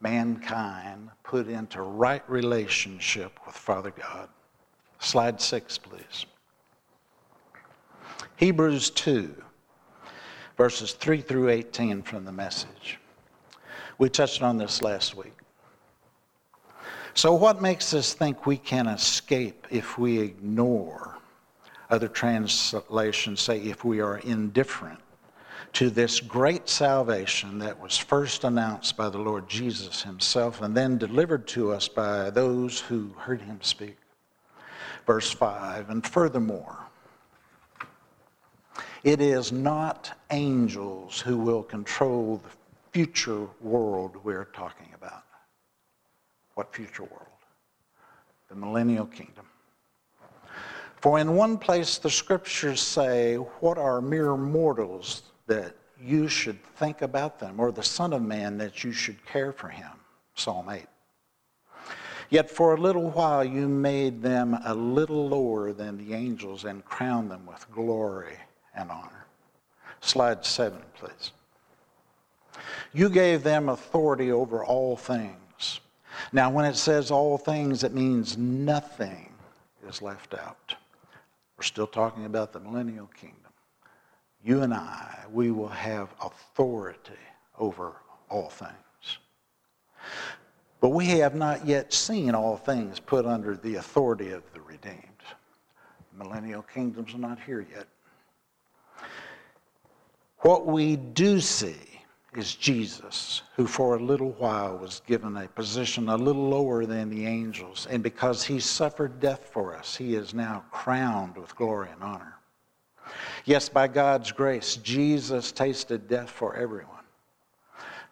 [0.00, 4.28] Mankind put into right relationship with Father God.
[4.98, 6.26] Slide six, please.
[8.36, 9.34] Hebrews 2,
[10.56, 12.98] verses 3 through 18 from the message.
[14.00, 15.34] We touched on this last week.
[17.12, 21.18] So, what makes us think we can escape if we ignore?
[21.90, 25.00] Other translations say if we are indifferent
[25.74, 30.96] to this great salvation that was first announced by the Lord Jesus himself and then
[30.96, 33.98] delivered to us by those who heard him speak.
[35.06, 36.86] Verse 5 And furthermore,
[39.04, 42.59] it is not angels who will control the
[42.92, 45.24] future world we're talking about.
[46.54, 47.26] What future world?
[48.48, 49.46] The millennial kingdom.
[50.96, 57.02] For in one place the scriptures say, What are mere mortals that you should think
[57.02, 59.90] about them, or the Son of Man that you should care for him?
[60.34, 60.84] Psalm 8.
[62.28, 66.84] Yet for a little while you made them a little lower than the angels and
[66.84, 68.36] crowned them with glory
[68.74, 69.26] and honor.
[70.00, 71.32] Slide 7, please.
[72.92, 75.80] You gave them authority over all things.
[76.32, 79.32] Now, when it says all things, it means nothing
[79.88, 80.74] is left out.
[81.56, 83.36] We're still talking about the millennial kingdom.
[84.42, 87.12] You and I, we will have authority
[87.58, 87.92] over
[88.28, 88.72] all things.
[90.80, 94.96] But we have not yet seen all things put under the authority of the redeemed.
[96.12, 97.86] The millennial kingdoms are not here yet.
[100.38, 101.89] What we do see
[102.36, 107.10] is Jesus, who for a little while was given a position a little lower than
[107.10, 107.88] the angels.
[107.90, 112.36] And because he suffered death for us, he is now crowned with glory and honor.
[113.44, 116.86] Yes, by God's grace, Jesus tasted death for everyone.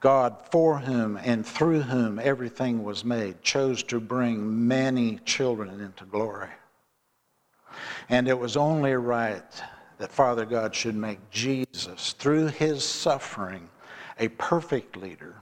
[0.00, 6.04] God, for whom and through whom everything was made, chose to bring many children into
[6.04, 6.50] glory.
[8.08, 9.62] And it was only right
[9.98, 13.68] that Father God should make Jesus, through his suffering,
[14.18, 15.36] a perfect leader,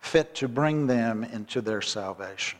[0.00, 2.58] fit to bring them into their salvation.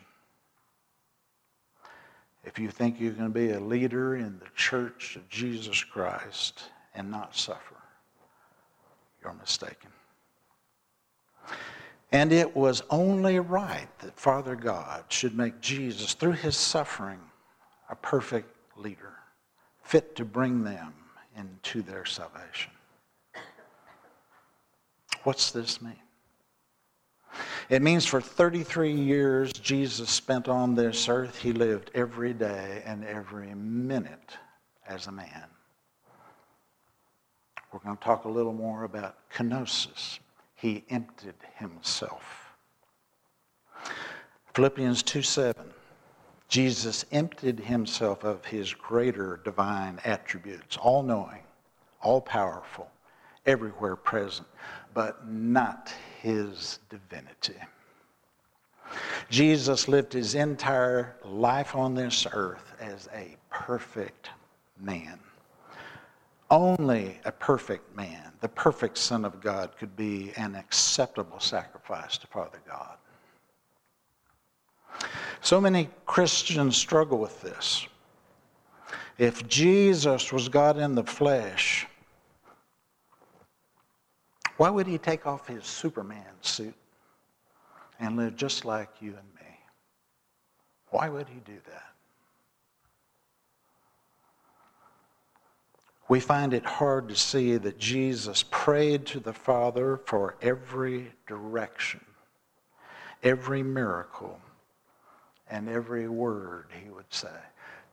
[2.45, 6.65] If you think you can be a leader in the church of Jesus Christ
[6.95, 7.77] and not suffer,
[9.23, 9.91] you're mistaken.
[12.11, 17.21] And it was only right that Father God should make Jesus, through his suffering,
[17.91, 19.13] a perfect leader,
[19.83, 20.95] fit to bring them
[21.37, 22.73] into their salvation.
[25.25, 25.97] What's this mean?
[27.69, 33.05] It means for 33 years Jesus spent on this earth, he lived every day and
[33.05, 34.37] every minute
[34.87, 35.45] as a man.
[37.73, 40.19] We're going to talk a little more about kenosis.
[40.55, 42.55] He emptied himself.
[44.55, 45.55] Philippians 2 7.
[46.49, 51.43] Jesus emptied himself of his greater divine attributes, all knowing,
[52.01, 52.91] all powerful,
[53.45, 54.49] everywhere present,
[54.95, 57.57] but not his divinity.
[59.31, 64.31] Jesus lived his entire life on this earth as a perfect
[64.81, 65.19] man.
[66.51, 72.27] Only a perfect man, the perfect Son of God, could be an acceptable sacrifice to
[72.29, 72.97] Father God.
[75.43, 77.87] So many Christians struggle with this.
[79.19, 81.88] If Jesus was God in the flesh,
[84.59, 86.75] why would he take off his Superman suit
[88.01, 89.57] and live just like you and me?
[90.91, 91.85] Why would he do that?
[96.09, 102.05] We find it hard to see that Jesus prayed to the Father for every direction,
[103.23, 104.41] every miracle,
[105.49, 107.29] and every word he would say,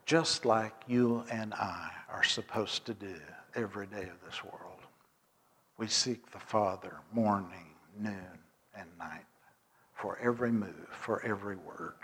[0.08, 3.16] just like you and I are supposed to do
[3.54, 4.75] every day of this world.
[5.78, 8.40] We seek the Father morning, noon,
[8.78, 9.26] and night
[9.94, 11.96] for every move, for every word.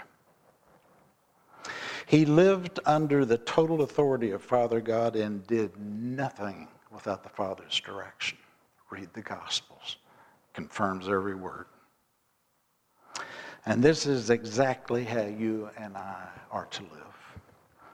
[2.06, 7.80] He lived under the total authority of Father God and did nothing without the Father's
[7.80, 8.38] direction.
[8.90, 9.98] Read the Gospels,
[10.54, 11.68] confirms every word.
[13.66, 17.42] And this is exactly how you and I are to live.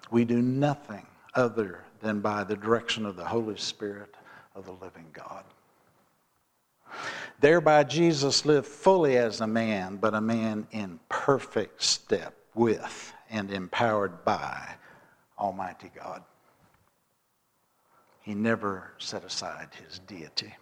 [0.10, 1.06] We do nothing
[1.36, 4.16] other than by the direction of the Holy Spirit
[4.56, 5.44] of the living God.
[7.40, 13.52] Thereby, Jesus lived fully as a man, but a man in perfect step with and
[13.52, 14.76] empowered by
[15.38, 16.24] Almighty God.
[18.22, 20.54] He never set aside his deity.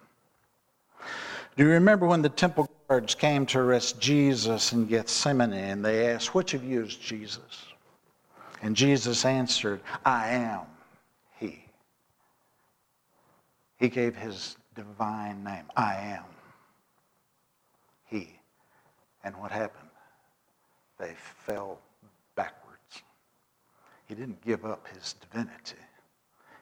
[1.56, 6.12] Do you remember when the temple guards came to arrest Jesus in Gethsemane and they
[6.12, 7.66] asked, Which of you is Jesus?
[8.62, 10.62] And Jesus answered, I am
[11.40, 11.66] He.
[13.78, 16.24] He gave His divine name, I am
[18.06, 18.40] He.
[19.24, 19.90] And what happened?
[21.00, 21.14] They
[21.46, 21.80] fell
[22.36, 23.04] backwards.
[24.08, 25.82] He didn't give up His divinity.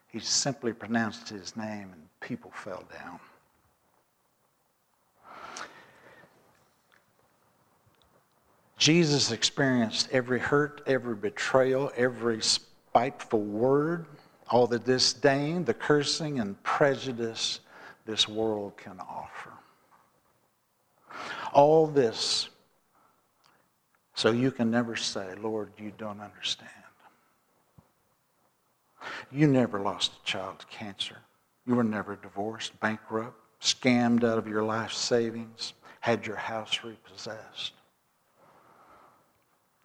[0.08, 3.20] He simply pronounced His name and people fell down.
[8.78, 14.06] Jesus experienced every hurt, every betrayal, every spiteful word,
[14.50, 17.62] all the disdain, the cursing, and prejudice
[18.06, 19.52] this world can offer.
[21.54, 22.50] All this
[24.16, 26.70] so you can never say, Lord, you don't understand.
[29.32, 31.18] You never lost a child to cancer.
[31.66, 37.74] You were never divorced, bankrupt, scammed out of your life savings, had your house repossessed.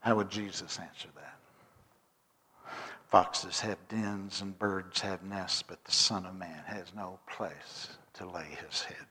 [0.01, 2.73] How would Jesus answer that?
[3.07, 7.89] Foxes have dens and birds have nests, but the Son of Man has no place
[8.19, 9.07] to lay his head.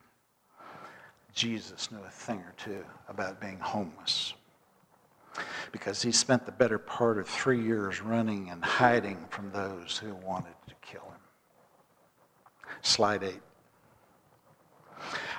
[1.33, 4.33] Jesus knew a thing or two about being homeless
[5.71, 10.15] because he spent the better part of three years running and hiding from those who
[10.15, 11.19] wanted to kill him.
[12.81, 13.39] Slide 8.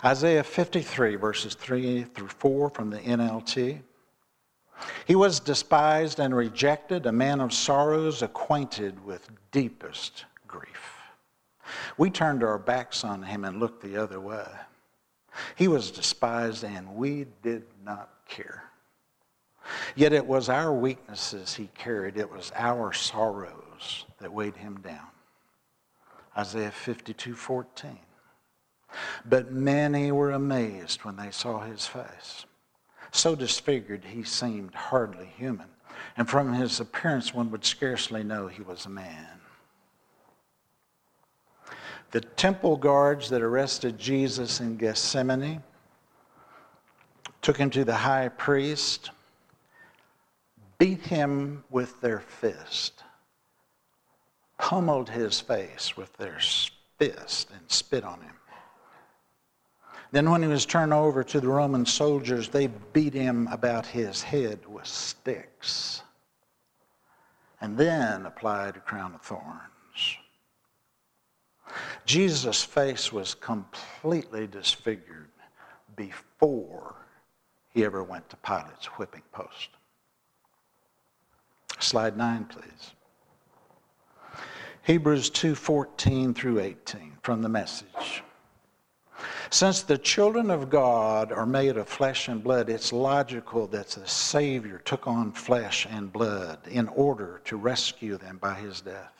[0.04, 3.80] Isaiah 53, verses 3 through 4 from the NLT.
[5.06, 10.97] He was despised and rejected, a man of sorrows, acquainted with deepest grief.
[11.96, 14.46] We turned our backs on him and looked the other way.
[15.56, 18.64] He was despised, and we did not care.
[19.94, 25.08] Yet it was our weaknesses he carried, it was our sorrows that weighed him down.
[26.36, 27.98] Isaiah 52 14.
[29.26, 32.46] But many were amazed when they saw his face.
[33.10, 35.68] So disfigured, he seemed hardly human.
[36.16, 39.37] And from his appearance, one would scarcely know he was a man.
[42.10, 45.62] The temple guards that arrested Jesus in Gethsemane
[47.42, 49.10] took him to the high priest,
[50.78, 53.04] beat him with their fist,
[54.58, 56.38] pummeled his face with their
[56.98, 58.34] fist, and spit on him.
[60.10, 64.22] Then, when he was turned over to the Roman soldiers, they beat him about his
[64.22, 66.02] head with sticks
[67.60, 69.77] and then applied a crown of thorns.
[72.04, 75.28] Jesus' face was completely disfigured
[75.96, 76.94] before
[77.70, 79.70] he ever went to Pilate's whipping post.
[81.78, 82.92] Slide 9, please.
[84.82, 88.22] Hebrews 2:14 through 18 from the message.
[89.50, 94.06] Since the children of God are made of flesh and blood, it's logical that the
[94.06, 99.17] Savior took on flesh and blood in order to rescue them by his death.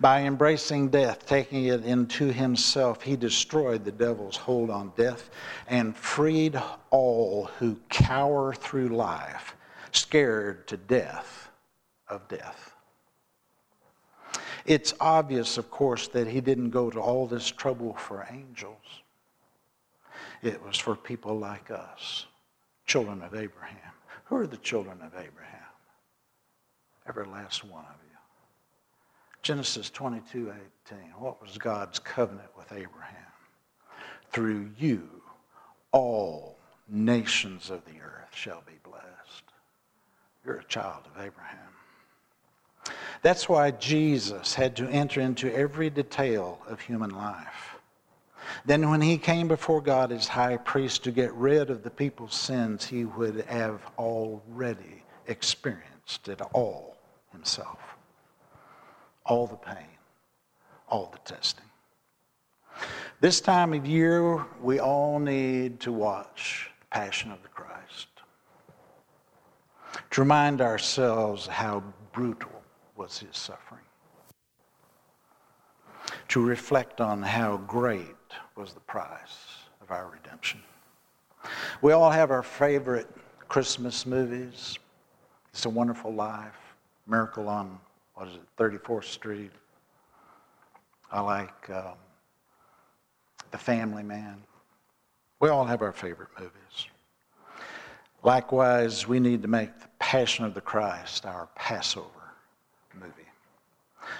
[0.00, 5.30] By embracing death, taking it into himself, he destroyed the devil's hold on death
[5.68, 6.60] and freed
[6.90, 9.56] all who cower through life,
[9.92, 11.50] scared to death
[12.08, 12.74] of death.
[14.66, 19.02] It's obvious, of course, that he didn't go to all this trouble for angels.
[20.42, 22.26] It was for people like us,
[22.86, 23.92] children of Abraham.
[24.24, 25.60] Who are the children of Abraham?
[27.06, 28.03] Every last one of you.
[29.44, 30.54] Genesis 22
[30.90, 31.04] 18.
[31.18, 33.30] What was God's covenant with Abraham?
[34.32, 35.06] Through you,
[35.92, 36.56] all
[36.88, 39.44] nations of the earth shall be blessed.
[40.46, 41.58] You're a child of Abraham.
[43.20, 47.76] That's why Jesus had to enter into every detail of human life.
[48.64, 52.34] Then, when he came before God as high priest to get rid of the people's
[52.34, 56.96] sins, he would have already experienced it all
[57.30, 57.93] himself
[59.24, 59.86] all the pain,
[60.88, 61.64] all the testing.
[63.20, 68.08] This time of year, we all need to watch Passion of the Christ
[70.10, 72.50] to remind ourselves how brutal
[72.96, 73.80] was his suffering,
[76.28, 78.06] to reflect on how great
[78.56, 80.60] was the price of our redemption.
[81.82, 83.08] We all have our favorite
[83.48, 84.78] Christmas movies.
[85.52, 87.78] It's a Wonderful Life, Miracle on,
[88.14, 89.50] what is it, 34th Street.
[91.10, 91.94] I like um,
[93.50, 94.42] The Family Man.
[95.40, 96.86] We all have our favorite movies.
[98.22, 102.08] Likewise, we need to make The Passion of the Christ our Passover
[102.94, 103.10] movie.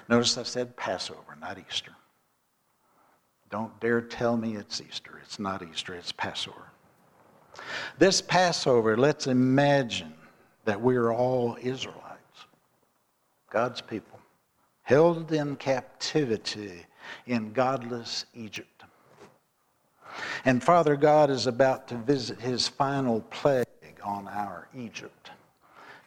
[0.09, 1.92] Notice I said Passover, not Easter.
[3.51, 5.20] Don't dare tell me it's Easter.
[5.22, 6.70] It's not Easter, it's Passover.
[7.99, 10.12] This Passover, let's imagine
[10.64, 12.04] that we are all Israelites,
[13.55, 14.19] God's people,
[14.83, 16.85] held in captivity
[17.29, 18.83] in godless Egypt.
[20.45, 23.67] And Father God is about to visit his final plague
[24.03, 25.31] on our Egypt.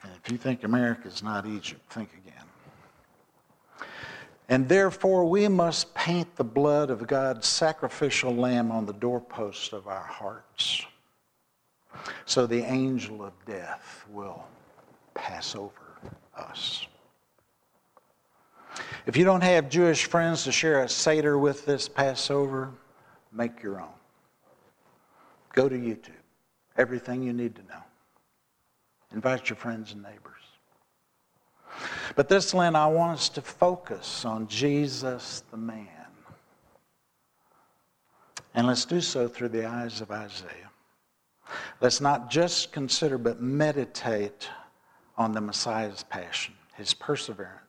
[0.03, 3.87] And if you think America is not Egypt, think again.
[4.49, 9.87] And therefore, we must paint the blood of God's sacrificial lamb on the doorpost of
[9.87, 10.85] our hearts
[12.25, 14.45] so the angel of death will
[15.13, 15.71] pass over
[16.35, 16.85] us.
[19.05, 22.71] If you don't have Jewish friends to share a Seder with this Passover,
[23.31, 23.87] make your own.
[25.53, 26.11] Go to YouTube.
[26.77, 27.81] Everything you need to know.
[29.13, 30.33] Invite your friends and neighbors.
[32.15, 35.87] But this Lent, I want us to focus on Jesus the man.
[38.53, 40.71] And let's do so through the eyes of Isaiah.
[41.79, 44.49] Let's not just consider, but meditate
[45.17, 47.66] on the Messiah's passion, his perseverance,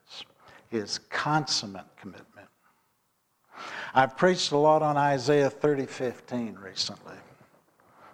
[0.70, 2.48] his consummate commitment.
[3.94, 7.16] I've preached a lot on Isaiah 30 15 recently.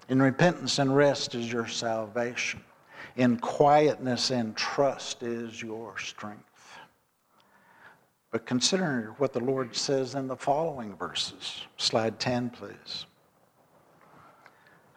[0.09, 2.63] In repentance and rest is your salvation.
[3.17, 6.43] In quietness and trust is your strength.
[8.31, 11.63] But consider what the Lord says in the following verses.
[11.77, 13.07] Slide 10, please.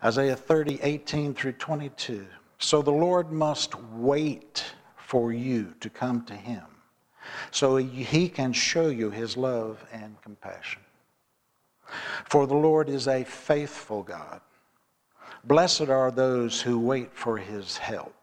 [0.04, 2.26] Isaiah 30, 18 through 22.
[2.60, 6.64] So the Lord must wait for you to come to him
[7.52, 10.82] so he can show you his love and compassion.
[12.26, 14.42] For the Lord is a faithful God
[15.48, 18.14] Blessed are those who wait for his help.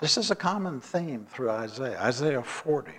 [0.00, 2.90] This is a common theme through Isaiah, Isaiah 40.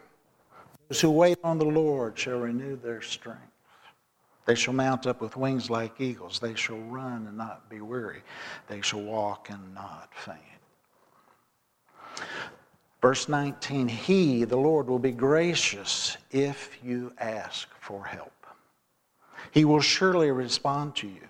[0.88, 3.42] Those who wait on the Lord shall renew their strength.
[4.46, 6.40] They shall mount up with wings like eagles.
[6.40, 8.22] They shall run and not be weary.
[8.68, 10.40] They shall walk and not faint.
[13.04, 18.48] Verse 19 He, the Lord, will be gracious if you ask for help.
[19.52, 21.28] He will surely respond to you.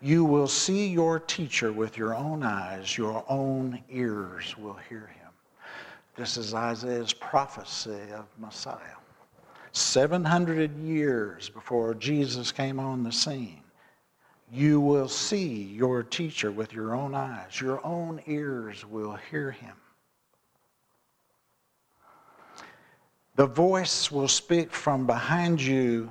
[0.00, 5.28] You will see your teacher with your own eyes, your own ears will hear him.
[6.16, 8.96] This is Isaiah's prophecy of Messiah.
[9.72, 13.60] 700 years before Jesus came on the scene,
[14.50, 19.74] you will see your teacher with your own eyes, your own ears will hear him.
[23.36, 26.10] The voice will speak from behind you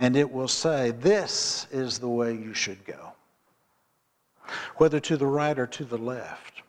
[0.00, 3.12] and it will say, This is the way you should go.
[4.76, 6.62] Whether to the right or to the left,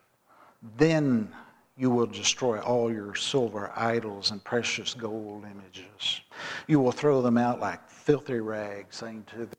[0.78, 1.34] then
[1.78, 6.22] you will destroy all your silver idols and precious gold images.
[6.68, 9.50] You will throw them out like filthy rags, saying to them,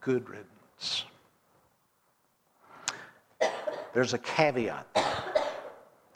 [0.00, 1.04] Good riddance.
[3.92, 5.24] There's a caveat there.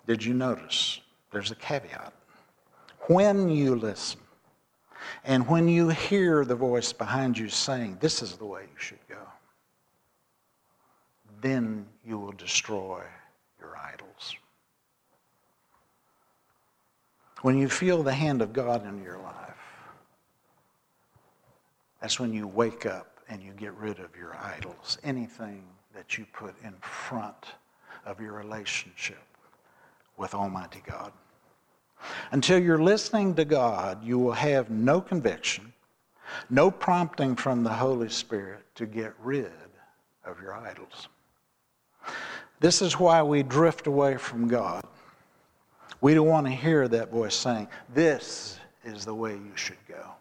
[0.07, 1.01] Did you notice?
[1.33, 2.13] There's a caveat.
[3.11, 4.21] When you listen,
[5.25, 9.05] and when you hear the voice behind you saying, This is the way you should
[9.09, 9.27] go,
[11.41, 13.03] then you will destroy
[13.59, 14.37] your idols.
[17.43, 19.59] When you feel the hand of God in your life,
[22.01, 25.65] that's when you wake up and you get rid of your idols, anything
[25.97, 27.55] that you put in front
[28.07, 29.25] of your relationship
[30.17, 31.13] with Almighty God.
[32.33, 35.73] Until you're listening to God, you will have no conviction,
[36.49, 39.53] no prompting from the Holy Spirit to get rid
[40.25, 41.09] of your idols.
[42.61, 44.85] This is why we drift away from God.
[46.01, 50.13] We don't want to hear that voice saying, This is the way you should go.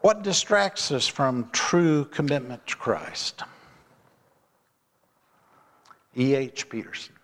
[0.00, 3.42] What distracts us from true commitment to Christ?
[6.16, 6.68] E.H.
[6.68, 7.14] Peterson.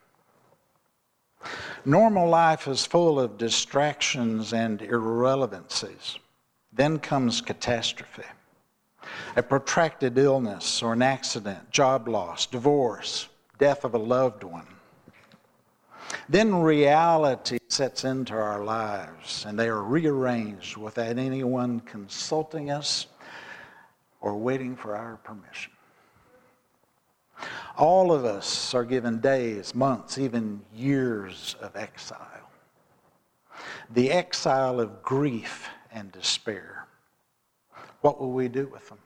[1.85, 6.19] Normal life is full of distractions and irrelevancies.
[6.73, 8.25] Then comes catastrophe
[9.37, 13.29] a protracted illness or an accident, job loss, divorce,
[13.59, 14.67] death of a loved one.
[16.29, 23.07] Then reality sets into our lives and they are rearranged without anyone consulting us
[24.21, 25.73] or waiting for our permission.
[27.77, 32.51] All of us are given days, months, even years of exile.
[33.91, 36.87] The exile of grief and despair.
[38.01, 38.99] What will we do with them?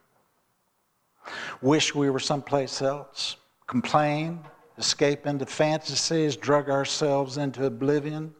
[1.60, 3.36] Wish we were someplace else?
[3.66, 4.40] Complain?
[4.78, 6.36] Escape into fantasies?
[6.36, 8.34] Drug ourselves into oblivion?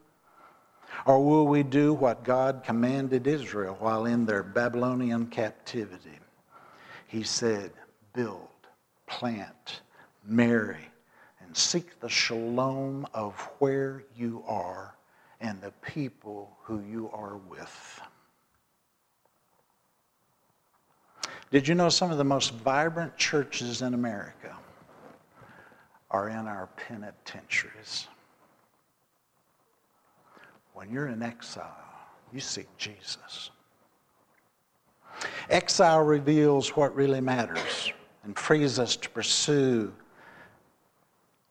[1.05, 6.19] Or will we do what God commanded Israel while in their Babylonian captivity?
[7.07, 7.71] He said,
[8.13, 8.47] Build,
[9.11, 9.81] plant,
[10.25, 10.87] marry,
[11.41, 14.95] and seek the shalom of where you are
[15.41, 18.01] and the people who you are with.
[21.51, 24.57] Did you know some of the most vibrant churches in America
[26.09, 28.07] are in our penitentiaries?
[30.73, 31.75] When you're in exile,
[32.31, 33.49] you seek Jesus.
[35.49, 37.91] Exile reveals what really matters
[38.23, 39.93] and frees us to pursue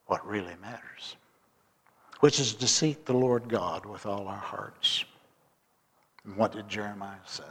[0.07, 1.17] what really matters,
[2.21, 5.05] which is to seek the Lord God with all our hearts.
[6.25, 7.45] And what did Jeremiah say?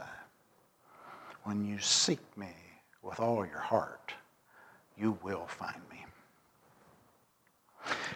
[1.44, 2.54] When you seek me
[3.02, 4.12] with all your heart,
[4.96, 6.04] you will find me.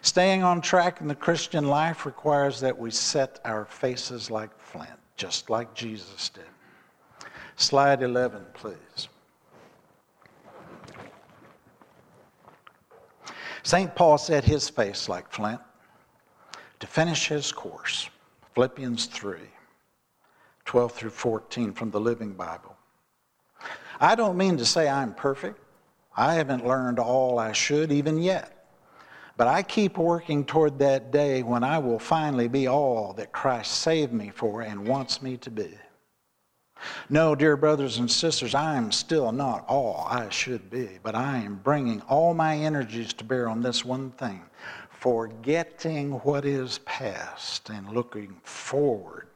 [0.02, 4.90] Staying on track in the Christian life requires that we set our faces like flint,
[5.16, 6.44] just like Jesus did.
[7.57, 9.09] Slide 11, please.
[13.64, 13.94] St.
[13.94, 15.60] Paul set his face like flint
[16.80, 18.10] to finish his course.
[18.54, 19.38] Philippians 3
[20.66, 22.76] 12 through 14 from the Living Bible.
[24.00, 25.60] I don't mean to say I'm perfect.
[26.16, 28.66] I haven't learned all I should even yet.
[29.36, 33.72] But I keep working toward that day when I will finally be all that Christ
[33.72, 35.70] saved me for and wants me to be.
[37.08, 41.38] No, dear brothers and sisters, I am still not all I should be, but I
[41.38, 44.42] am bringing all my energies to bear on this one thing
[45.04, 49.28] forgetting what is past and looking forward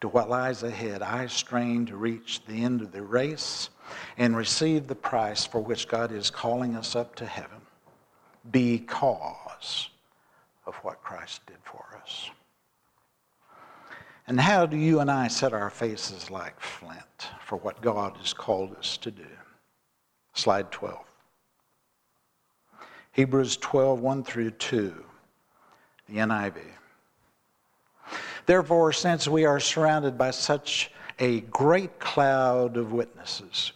[0.00, 1.02] to what lies ahead.
[1.02, 3.70] I strain to reach the end of the race
[4.16, 7.60] and receive the price for which God is calling us up to heaven
[8.52, 9.90] because
[10.66, 12.30] of what Christ did for us.
[14.28, 18.34] And how do you and I set our faces like flint for what God has
[18.34, 19.24] called us to do?
[20.34, 20.98] Slide 12.
[23.12, 25.04] Hebrews 12, 1 through 2,
[26.10, 26.56] the NIV.
[28.44, 33.72] Therefore, since we are surrounded by such a great cloud of witnesses,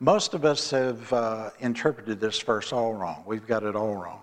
[0.00, 3.24] most of us have uh, interpreted this verse all wrong.
[3.26, 4.22] We've got it all wrong.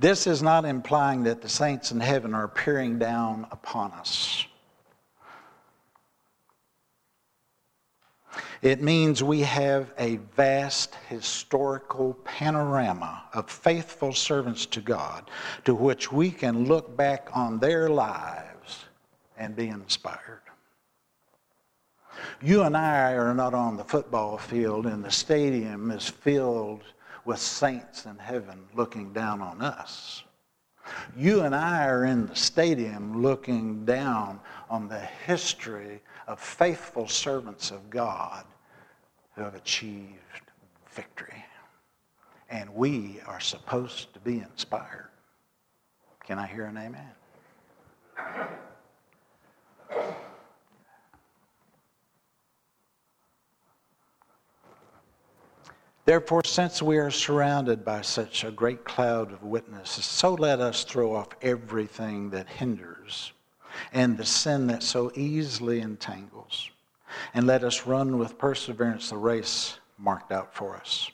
[0.00, 4.46] This is not implying that the saints in heaven are peering down upon us.
[8.62, 15.28] It means we have a vast historical panorama of faithful servants to God
[15.64, 18.84] to which we can look back on their lives
[19.36, 20.42] and be inspired.
[22.40, 26.84] You and I are not on the football field, and the stadium is filled
[27.24, 30.24] with saints in heaven looking down on us.
[31.16, 37.70] You and I are in the stadium looking down on the history of faithful servants
[37.70, 38.44] of God
[39.36, 40.18] who have achieved
[40.90, 41.44] victory.
[42.50, 45.08] And we are supposed to be inspired.
[46.26, 47.12] Can I hear an amen?
[56.04, 60.82] Therefore, since we are surrounded by such a great cloud of witnesses, so let us
[60.82, 63.32] throw off everything that hinders
[63.92, 66.70] and the sin that so easily entangles,
[67.34, 71.10] and let us run with perseverance the race marked out for us,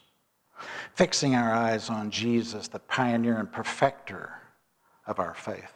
[0.95, 4.33] fixing our eyes on Jesus, the pioneer and perfecter
[5.07, 5.73] of our faith.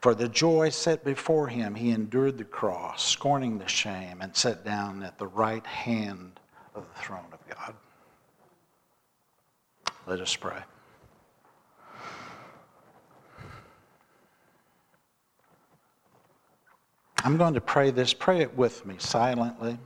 [0.00, 4.64] For the joy set before him, he endured the cross, scorning the shame, and sat
[4.64, 6.38] down at the right hand
[6.74, 7.74] of the throne of God.
[10.06, 10.58] Let us pray.
[17.24, 18.12] I'm going to pray this.
[18.12, 19.78] Pray it with me silently.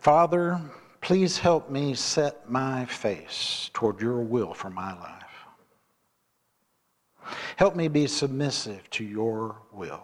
[0.00, 0.60] Father,
[1.00, 5.22] please help me set my face toward your will for my life.
[7.56, 10.02] Help me be submissive to your will.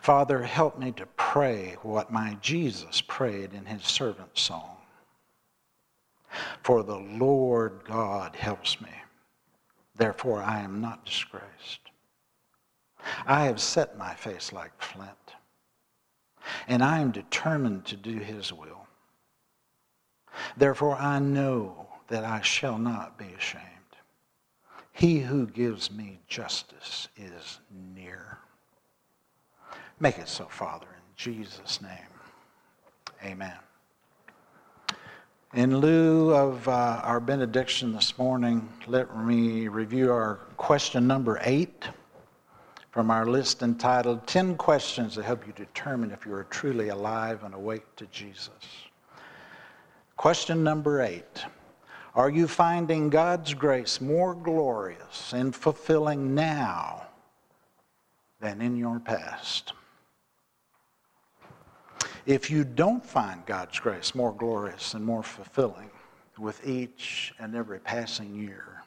[0.00, 4.77] Father, help me to pray what my Jesus prayed in his servant song.
[6.62, 8.90] For the Lord God helps me.
[9.96, 11.80] Therefore, I am not disgraced.
[13.26, 15.34] I have set my face like flint,
[16.66, 18.86] and I am determined to do his will.
[20.56, 23.64] Therefore, I know that I shall not be ashamed.
[24.92, 27.60] He who gives me justice is
[27.94, 28.38] near.
[30.00, 31.90] Make it so, Father, in Jesus' name.
[33.24, 33.58] Amen.
[35.54, 41.88] In lieu of uh, our benediction this morning, let me review our question number eight
[42.90, 47.44] from our list entitled 10 Questions That Help You Determine If You Are Truly Alive
[47.44, 48.50] and Awake to Jesus.
[50.18, 51.46] Question number eight
[52.14, 57.06] Are you finding God's grace more glorious and fulfilling now
[58.38, 59.72] than in your past?
[62.28, 65.88] If you don't find God's grace more glorious and more fulfilling
[66.38, 68.82] with each and every passing year,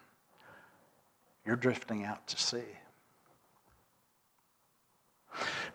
[1.44, 2.78] you're drifting out to sea.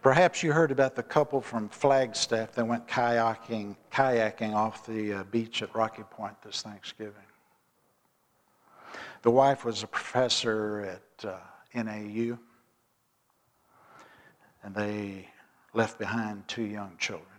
[0.01, 5.25] Perhaps you heard about the couple from Flagstaff that went kayaking, kayaking off the uh,
[5.25, 7.15] beach at Rocky Point this Thanksgiving.
[9.23, 11.39] The wife was a professor at uh,
[11.75, 12.39] NAU,
[14.63, 15.29] and they
[15.75, 17.36] left behind two young children.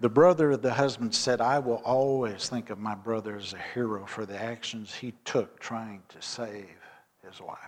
[0.00, 3.58] The brother of the husband said, I will always think of my brother as a
[3.74, 6.76] hero for the actions he took trying to save
[7.26, 7.58] his wife.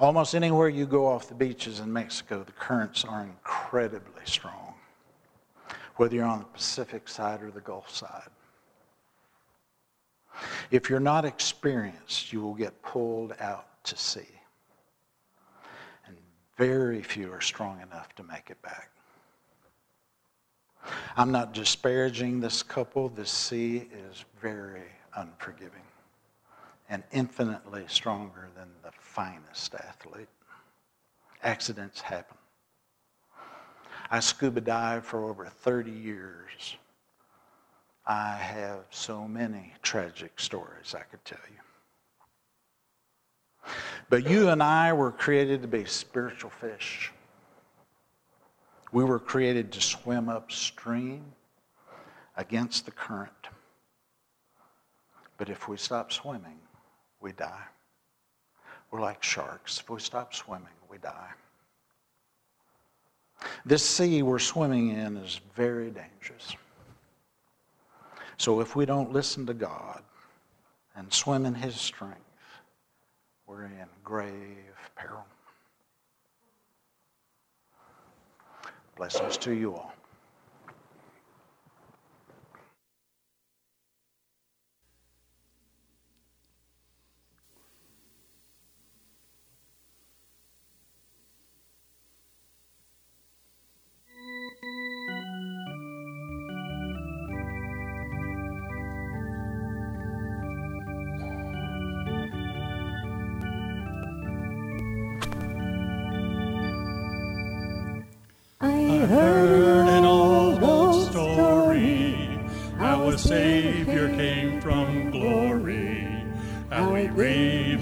[0.00, 4.74] Almost anywhere you go off the beaches in Mexico, the currents are incredibly strong,
[5.96, 8.28] whether you're on the Pacific side or the Gulf side.
[10.70, 14.37] If you're not experienced, you will get pulled out to sea.
[16.58, 18.90] Very few are strong enough to make it back.
[21.16, 23.08] I'm not disparaging this couple.
[23.08, 24.82] The sea is very
[25.14, 25.82] unforgiving
[26.88, 30.28] and infinitely stronger than the finest athlete.
[31.44, 32.36] Accidents happen.
[34.10, 36.76] I scuba dive for over 30 years.
[38.04, 41.57] I have so many tragic stories I could tell you.
[44.08, 47.12] But you and I were created to be spiritual fish.
[48.92, 51.24] We were created to swim upstream
[52.36, 53.48] against the current.
[55.36, 56.58] But if we stop swimming,
[57.20, 57.64] we die.
[58.90, 59.80] We're like sharks.
[59.80, 61.30] If we stop swimming, we die.
[63.64, 66.56] This sea we're swimming in is very dangerous.
[68.36, 70.02] So if we don't listen to God
[70.96, 72.20] and swim in His strength,
[73.48, 74.32] we're in grave
[74.94, 75.24] peril.
[78.96, 79.97] Blessings to you all.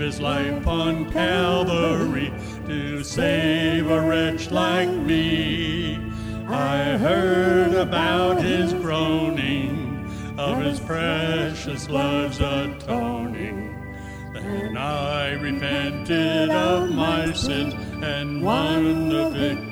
[0.07, 2.33] His life on Calvary
[2.65, 5.97] to save a wretch like me.
[6.47, 10.09] I heard about his groaning,
[10.39, 13.75] of his precious blood's atoning.
[14.33, 19.66] Then I repented of my sins and won the victory.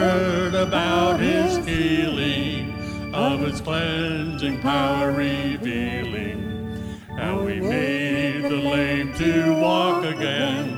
[0.00, 6.40] Heard about his healing of his cleansing power revealing.
[7.18, 10.68] How we made the lame to walk again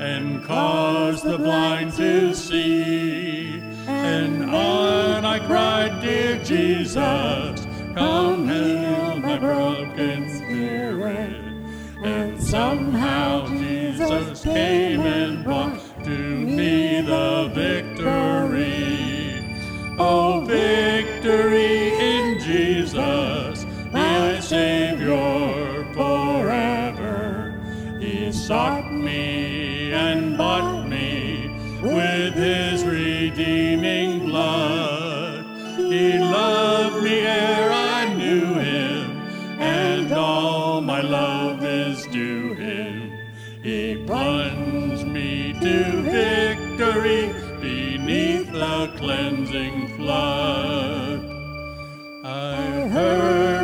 [0.00, 3.58] and caused the blind to see.
[3.88, 11.48] And on I cried, Dear Jesus, come heal my broken spirit.
[12.04, 15.37] And somehow Jesus came and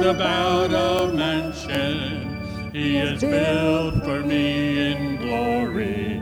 [0.04, 6.20] about a mansion he has built for me in glory.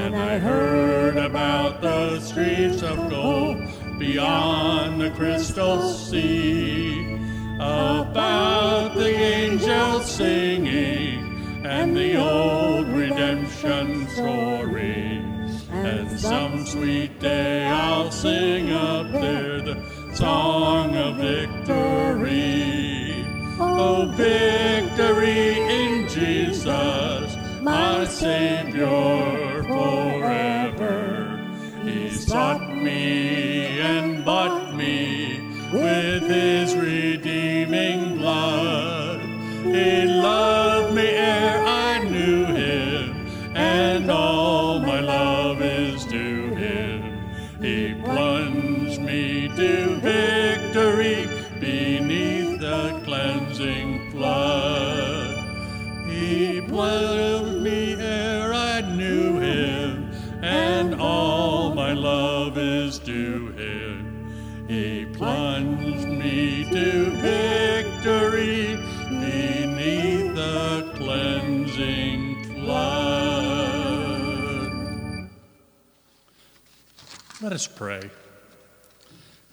[0.00, 3.58] And I heard about the streets of gold
[3.98, 7.18] beyond the crystal sea.
[7.56, 15.22] About the angels singing and the old redemption story.
[15.70, 21.59] And some sweet day I'll sing up there the song of victory.
[24.20, 29.29] Victory in Jesus, my Savior
[56.70, 64.66] Plunged me ere I knew him, and all my love is to him.
[64.68, 68.76] He plunged me to victory
[69.08, 73.10] beneath the cleansing flood.
[77.42, 78.12] Let us pray.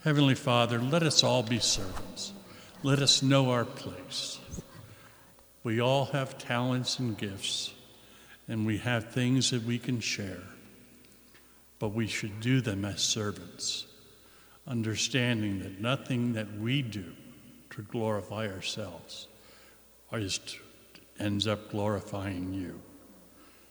[0.04, 2.32] Heavenly Father, let us all be servants.
[2.84, 4.37] Let us know our place.
[5.64, 7.72] We all have talents and gifts,
[8.48, 10.42] and we have things that we can share,
[11.78, 13.86] but we should do them as servants,
[14.66, 17.12] understanding that nothing that we do
[17.70, 19.28] to glorify ourselves
[20.10, 20.58] to,
[21.20, 22.80] ends up glorifying you.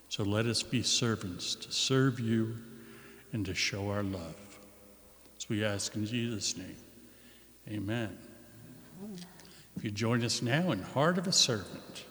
[0.09, 2.57] So let us be servants to serve you
[3.33, 4.35] and to show our love.
[5.37, 6.77] So we ask in Jesus' name,
[7.69, 8.17] amen.
[9.77, 12.05] If you join us now in Heart of a Servant.